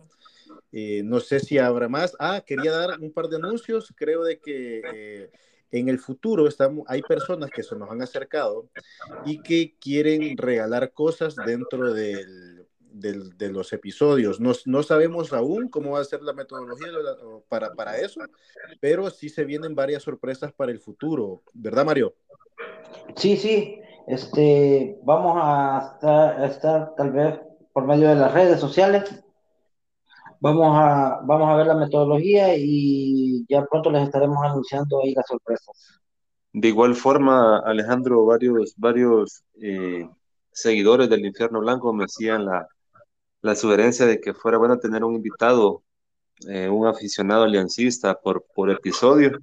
Eh, 0.71 1.01
no 1.03 1.19
sé 1.19 1.39
si 1.39 1.57
habrá 1.57 1.89
más. 1.89 2.15
Ah, 2.19 2.43
quería 2.45 2.71
dar 2.71 2.99
un 2.99 3.11
par 3.11 3.27
de 3.27 3.37
anuncios. 3.37 3.93
Creo 3.95 4.23
de 4.23 4.39
que 4.39 5.29
en 5.71 5.89
el 5.89 5.99
futuro 5.99 6.47
estamos, 6.47 6.85
hay 6.87 7.01
personas 7.01 7.51
que 7.51 7.63
se 7.63 7.75
nos 7.75 7.89
han 7.91 8.01
acercado 8.01 8.69
y 9.25 9.41
que 9.41 9.75
quieren 9.79 10.35
regalar 10.37 10.93
cosas 10.93 11.35
dentro 11.35 11.93
del, 11.93 12.58
del, 12.99 13.37
de 13.37 13.49
los 13.51 13.73
episodios. 13.73 14.39
No, 14.39 14.51
no, 14.65 14.83
sabemos 14.83 15.33
aún 15.33 15.69
cómo 15.69 15.91
va 15.91 16.01
a 16.01 16.05
ser 16.05 16.21
la 16.21 16.33
metodología 16.33 16.87
para, 17.47 17.73
para 17.73 17.97
eso, 17.97 18.21
pero 18.79 19.09
sí 19.09 19.29
se 19.29 19.45
vienen 19.45 19.75
varias 19.75 20.03
sorpresas 20.03 20.51
para 20.53 20.71
el 20.71 20.79
futuro, 20.79 21.41
¿verdad, 21.53 21.85
Mario? 21.85 22.13
Sí, 23.15 23.37
sí. 23.37 23.81
Este, 24.07 24.97
vamos 25.03 25.37
a 25.39 25.91
estar, 25.93 26.41
a 26.41 26.45
estar 26.47 26.95
tal 26.95 27.11
vez 27.11 27.39
por 27.73 27.85
medio 27.85 28.09
de 28.09 28.15
las 28.15 28.33
redes 28.33 28.59
sociales. 28.59 29.23
Vamos 30.39 30.75
a, 30.75 31.19
vamos 31.23 31.49
a 31.49 31.55
ver 31.55 31.67
la 31.67 31.75
metodología 31.75 32.55
y 32.57 33.45
ya 33.47 33.65
pronto 33.65 33.91
les 33.91 34.03
estaremos 34.03 34.37
anunciando 34.43 35.01
ahí 35.01 35.13
las 35.13 35.27
sorpresas. 35.27 35.99
De 36.53 36.69
igual 36.69 36.95
forma, 36.95 37.59
Alejandro, 37.59 38.25
varios, 38.25 38.73
varios 38.77 39.43
eh, 39.61 40.09
seguidores 40.51 41.09
del 41.09 41.25
Infierno 41.25 41.59
Blanco 41.59 41.93
me 41.93 42.05
hacían 42.05 42.45
la, 42.45 42.67
la 43.41 43.55
sugerencia 43.55 44.05
de 44.05 44.19
que 44.19 44.33
fuera 44.33 44.57
bueno 44.57 44.79
tener 44.79 45.03
un 45.03 45.15
invitado, 45.15 45.83
eh, 46.47 46.69
un 46.69 46.87
aficionado 46.87 47.43
aliancista 47.43 48.19
por, 48.19 48.45
por 48.55 48.69
episodio. 48.69 49.39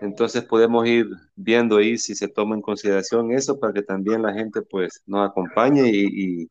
Entonces 0.00 0.44
podemos 0.44 0.86
ir 0.86 1.08
viendo 1.36 1.76
ahí 1.76 1.98
si 1.98 2.14
se 2.14 2.28
toma 2.28 2.56
en 2.56 2.62
consideración 2.62 3.32
eso 3.32 3.58
para 3.60 3.72
que 3.72 3.82
también 3.82 4.22
la 4.22 4.32
gente 4.34 4.62
pues 4.62 5.02
nos 5.06 5.28
acompañe 5.28 5.88
y, 5.88 6.48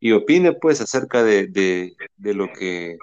y, 0.00 0.12
opine 0.12 0.52
pues 0.54 0.80
acerca 0.80 1.22
de, 1.22 1.48
de, 1.48 1.94
de 2.16 2.34
lo 2.34 2.52
que 2.52 2.96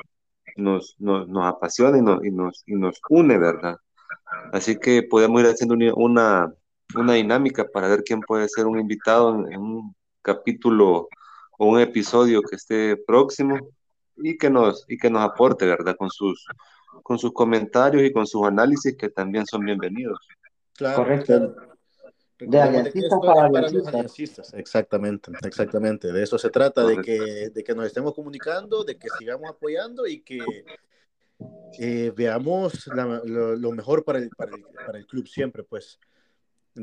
nos, 0.56 0.96
nos, 1.00 1.28
nos 1.28 1.46
apasiona 1.46 1.98
y 1.98 2.02
nos, 2.02 2.26
y, 2.26 2.32
nos, 2.32 2.64
y 2.66 2.76
nos 2.76 3.00
une, 3.10 3.38
¿verdad? 3.38 3.78
Así 4.54 4.78
que 4.78 5.04
podemos 5.04 5.42
ir 5.42 5.48
haciendo 5.48 5.76
una, 5.96 6.54
una 6.96 7.14
dinámica 7.14 7.66
para 7.66 7.88
ver 7.88 8.04
quién 8.04 8.22
puede 8.22 8.48
ser 8.50 8.66
un 8.68 8.80
invitado 8.80 9.48
en 9.50 9.60
un 9.60 9.96
capítulo 10.22 11.08
o 11.58 11.68
un 11.68 11.80
episodio 11.80 12.42
que 12.42 12.56
esté 12.56 12.98
próximo 12.98 13.58
y 14.16 14.38
que 14.38 14.50
nos, 14.50 14.86
y 14.88 14.98
que 14.98 15.10
nos 15.10 15.24
aporte, 15.24 15.66
¿verdad? 15.66 15.96
Con 15.98 16.10
sus, 16.10 16.46
con 17.04 17.20
sus 17.20 17.34
comentarios 17.34 18.04
y 18.04 18.14
con 18.14 18.26
sus 18.26 18.46
análisis 18.46 18.96
que 18.96 19.10
también 19.10 19.46
son 19.46 19.66
bienvenidos. 19.66 20.20
Claro, 20.74 20.98
Correcto. 20.98 21.56
Claro. 21.56 21.78
De 22.40 22.62
aliancistas 22.62 23.20
para, 23.20 23.50
para 23.50 23.72
los 23.72 23.88
aliancistas, 23.88 24.54
exactamente, 24.54 25.32
exactamente. 25.44 26.12
De 26.12 26.22
eso 26.22 26.38
se 26.38 26.52
trata, 26.52 26.86
de 26.86 26.98
que, 27.02 27.50
de 27.50 27.64
que 27.64 27.74
nos 27.74 27.88
estemos 27.88 28.14
comunicando, 28.14 28.84
de 28.84 28.96
que 28.96 29.08
sigamos 29.18 29.50
apoyando 29.50 30.06
y 30.06 30.22
que 30.22 30.40
eh, 31.80 32.14
veamos 32.16 32.86
la, 32.94 33.24
lo, 33.26 33.56
lo, 33.56 33.72
mejor 33.72 34.04
para 34.04 34.20
el, 34.20 34.30
para, 34.30 34.56
el, 34.56 34.64
para 34.86 35.00
el 35.00 35.08
club 35.08 35.28
siempre, 35.28 35.64
pues. 35.64 36.00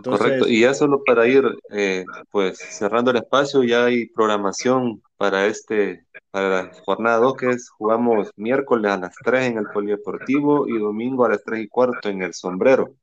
Correcto, 0.02 0.48
y 0.48 0.60
ya 0.60 0.74
solo 0.74 1.02
para 1.04 1.26
ir 1.26 1.44
eh, 1.70 2.04
pues 2.30 2.58
cerrando 2.58 3.10
el 3.10 3.18
espacio, 3.18 3.62
ya 3.62 3.84
hay 3.84 4.06
programación 4.06 5.02
para 5.16 5.46
este, 5.46 6.04
para 6.30 6.48
la 6.48 6.70
jornada 6.84 7.18
2, 7.18 7.36
que 7.36 7.50
es 7.50 7.68
jugamos 7.70 8.30
miércoles 8.36 8.90
a 8.90 8.98
las 8.98 9.14
3 9.24 9.52
en 9.52 9.58
el 9.58 9.66
Polideportivo 9.66 10.66
y 10.68 10.78
domingo 10.78 11.24
a 11.24 11.30
las 11.30 11.44
3 11.44 11.62
y 11.62 11.68
cuarto 11.68 12.08
en 12.08 12.22
el 12.22 12.34
Sombrero 12.34 12.94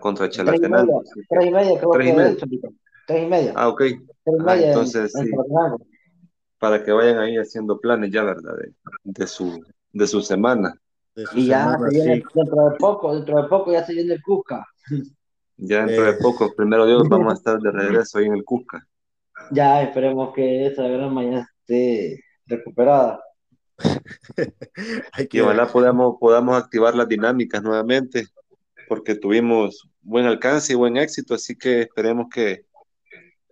contra 0.00 0.28
Chalatenango. 0.28 1.02
3 1.28 1.46
y 1.46 1.50
media, 1.50 1.78
creo 1.78 1.90
3 1.90 2.08
y 2.08 2.12
media. 2.12 2.36
3 3.06 3.22
y 3.22 3.26
media. 3.26 3.52
Ah, 3.56 3.68
ok. 3.68 3.78
3 3.78 3.98
y 4.26 4.30
media 4.42 4.66
ah, 4.66 4.68
entonces, 4.68 5.12
sí, 5.12 5.30
para 6.58 6.84
que 6.84 6.92
vayan 6.92 7.18
ahí 7.18 7.36
haciendo 7.36 7.80
planes 7.80 8.10
ya, 8.10 8.24
¿verdad? 8.24 8.54
De, 8.56 8.72
de 9.04 9.26
su, 9.26 9.64
de 9.92 10.06
su 10.06 10.20
semana. 10.20 10.74
De 11.14 11.24
su 11.26 11.38
y 11.38 11.46
ya 11.46 11.64
semana, 11.64 11.90
se 11.90 11.94
viene, 11.94 12.16
sí. 12.16 12.22
dentro 12.34 12.70
de 12.70 12.76
poco, 12.76 13.14
dentro 13.14 13.42
de 13.42 13.48
poco 13.48 13.72
ya 13.72 13.84
se 13.84 13.94
viene 13.94 14.14
el 14.14 14.22
Cusca. 14.22 14.66
Ya 15.58 15.84
dentro 15.84 16.04
de 16.04 16.12
eh. 16.12 16.18
poco, 16.20 16.54
primero 16.54 16.86
Dios, 16.86 17.02
vamos 17.08 17.32
a 17.32 17.36
estar 17.36 17.58
de 17.58 17.70
regreso 17.70 18.18
ahí 18.18 18.26
en 18.26 18.34
el 18.34 18.44
Cusca. 18.44 18.86
Ya, 19.50 19.82
esperemos 19.82 20.32
que 20.34 20.66
esa 20.66 20.86
gran 20.88 21.12
mañana 21.12 21.48
esté 21.60 22.20
recuperada. 22.46 23.20
Hay 25.12 25.26
que... 25.28 25.38
Y 25.38 25.40
ojalá 25.40 25.66
podamos, 25.66 26.16
podamos 26.18 26.56
activar 26.56 26.94
las 26.94 27.08
dinámicas 27.08 27.62
nuevamente, 27.62 28.26
porque 28.88 29.14
tuvimos 29.14 29.88
buen 30.00 30.26
alcance 30.26 30.72
y 30.72 30.76
buen 30.76 30.96
éxito, 30.96 31.34
así 31.34 31.56
que 31.56 31.82
esperemos 31.82 32.28
que 32.32 32.64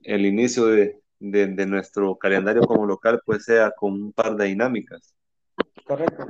el 0.02 0.24
inicio 0.24 0.66
de, 0.66 1.00
de, 1.18 1.48
de 1.48 1.66
nuestro 1.66 2.16
calendario 2.16 2.62
como 2.62 2.86
local 2.86 3.20
pues 3.24 3.44
sea 3.44 3.72
con 3.72 3.92
un 3.92 4.12
par 4.12 4.36
de 4.36 4.46
dinámicas. 4.46 5.14
Correcto. 5.84 6.28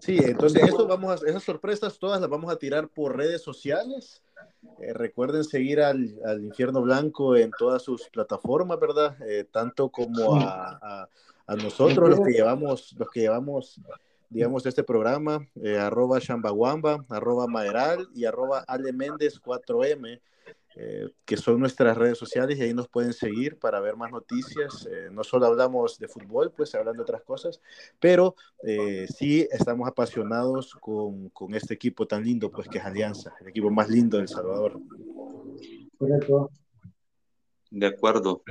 Sí, 0.00 0.18
entonces 0.22 0.62
eso 0.62 0.86
vamos 0.86 1.22
a, 1.22 1.28
esas 1.28 1.42
sorpresas 1.42 1.98
todas 1.98 2.20
las 2.20 2.30
vamos 2.30 2.52
a 2.52 2.58
tirar 2.58 2.88
por 2.88 3.16
redes 3.16 3.42
sociales. 3.42 4.22
Eh, 4.80 4.92
recuerden 4.92 5.44
seguir 5.44 5.80
al, 5.80 6.14
al, 6.24 6.44
Infierno 6.44 6.82
Blanco 6.82 7.36
en 7.36 7.50
todas 7.58 7.82
sus 7.82 8.08
plataformas, 8.08 8.78
¿verdad? 8.78 9.16
Eh, 9.28 9.44
tanto 9.50 9.88
como 9.88 10.36
a, 10.40 11.08
a, 11.46 11.56
nosotros, 11.56 12.10
los 12.10 12.20
que 12.20 12.32
llevamos, 12.32 12.94
los 12.98 13.08
que 13.10 13.20
llevamos, 13.20 13.80
digamos, 14.28 14.66
este 14.66 14.82
programa, 14.82 15.46
eh, 15.62 15.78
arroba 15.78 16.18
Shambawamba, 16.18 17.04
arroba 17.08 17.46
Maeral 17.46 18.08
y 18.14 18.24
arroba 18.24 18.64
Ale 18.66 18.92
4M. 18.92 20.20
Eh, 20.76 21.08
que 21.24 21.36
son 21.36 21.58
nuestras 21.58 21.96
redes 21.96 22.18
sociales 22.18 22.58
y 22.58 22.62
ahí 22.62 22.74
nos 22.74 22.88
pueden 22.88 23.12
seguir 23.12 23.58
para 23.58 23.80
ver 23.80 23.96
más 23.96 24.12
noticias. 24.12 24.86
Eh, 24.90 25.08
no 25.10 25.24
solo 25.24 25.46
hablamos 25.46 25.98
de 25.98 26.08
fútbol, 26.08 26.52
pues 26.52 26.74
hablando 26.74 27.02
de 27.02 27.02
otras 27.02 27.22
cosas, 27.22 27.60
pero 27.98 28.36
eh, 28.62 29.06
sí 29.08 29.48
estamos 29.50 29.88
apasionados 29.88 30.74
con, 30.74 31.30
con, 31.30 31.54
este 31.54 31.74
equipo 31.74 32.06
tan 32.06 32.22
lindo, 32.22 32.50
pues 32.50 32.68
que 32.68 32.78
es 32.78 32.84
Alianza, 32.84 33.34
el 33.40 33.48
equipo 33.48 33.70
más 33.70 33.88
lindo 33.88 34.18
de 34.18 34.24
El 34.24 34.28
Salvador. 34.28 34.78
Correcto. 35.98 36.50
De 37.70 37.86
acuerdo. 37.86 38.42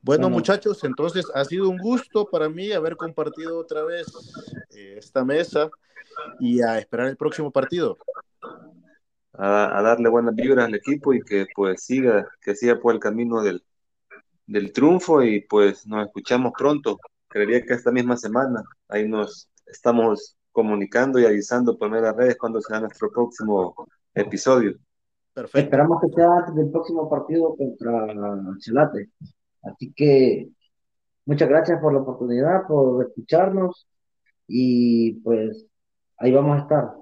Bueno, 0.00 0.30
muchachos, 0.30 0.82
entonces 0.84 1.26
ha 1.34 1.44
sido 1.44 1.68
un 1.68 1.78
gusto 1.78 2.28
para 2.28 2.48
mí 2.48 2.72
haber 2.72 2.96
compartido 2.96 3.58
otra 3.58 3.84
vez 3.84 4.06
esta 4.70 5.24
mesa 5.24 5.70
y 6.40 6.60
a 6.60 6.78
esperar 6.78 7.08
el 7.08 7.16
próximo 7.16 7.50
partido 7.50 7.98
a, 9.34 9.78
a, 9.78 9.82
darle 9.82 10.08
buenas 10.08 10.34
vibras 10.34 10.66
al 10.66 10.74
equipo 10.74 11.14
y 11.14 11.22
que 11.22 11.46
pues 11.54 11.82
siga, 11.84 12.28
que 12.40 12.54
siga 12.54 12.78
por 12.78 12.94
el 12.94 13.00
camino 13.00 13.42
del, 13.42 13.62
del 14.46 14.72
triunfo 14.72 15.22
y 15.22 15.40
pues 15.40 15.86
nos 15.86 16.06
escuchamos 16.06 16.52
pronto. 16.56 16.98
Creería 17.28 17.64
que 17.64 17.74
esta 17.74 17.90
misma 17.90 18.16
semana 18.16 18.62
ahí 18.88 19.08
nos 19.08 19.48
estamos 19.66 20.36
comunicando 20.52 21.18
y 21.18 21.24
avisando 21.24 21.78
por 21.78 21.88
medio 21.88 22.02
de 22.02 22.08
las 22.10 22.16
redes 22.16 22.38
cuando 22.38 22.60
será 22.60 22.80
nuestro 22.80 23.10
próximo 23.10 23.74
episodio. 24.14 24.76
Perfecto. 25.32 25.58
Esperamos 25.58 26.00
que 26.02 26.08
sea 26.14 26.30
antes 26.36 26.54
del 26.54 26.70
próximo 26.70 27.08
partido 27.08 27.56
contra 27.56 28.06
Chelate. 28.58 29.08
Así 29.62 29.92
que 29.94 30.50
muchas 31.24 31.48
gracias 31.48 31.80
por 31.80 31.94
la 31.94 32.00
oportunidad, 32.00 32.66
por 32.66 33.06
escucharnos 33.06 33.86
y 34.46 35.12
pues 35.20 35.66
ahí 36.18 36.32
vamos 36.32 36.58
a 36.58 36.62
estar. 36.62 37.01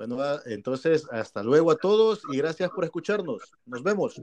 Bueno, 0.00 0.16
entonces 0.46 1.06
hasta 1.10 1.42
luego 1.42 1.70
a 1.70 1.76
todos 1.76 2.22
y 2.32 2.38
gracias 2.38 2.70
por 2.70 2.84
escucharnos. 2.84 3.52
Nos 3.66 3.82
vemos. 3.82 4.18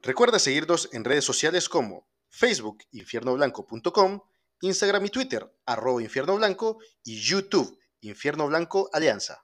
Recuerda 0.00 0.38
seguirnos 0.38 0.88
en 0.94 1.04
redes 1.04 1.22
sociales 1.22 1.68
como 1.68 2.08
Facebook 2.30 2.78
infiernoblanco.com, 2.92 4.20
Instagram 4.62 5.04
y 5.04 5.10
Twitter 5.10 5.54
arroba 5.66 6.02
infierno 6.02 6.36
blanco 6.36 6.78
y 7.04 7.20
YouTube 7.20 7.78
Infierno 8.00 8.46
Blanco 8.46 8.88
Alianza. 8.94 9.41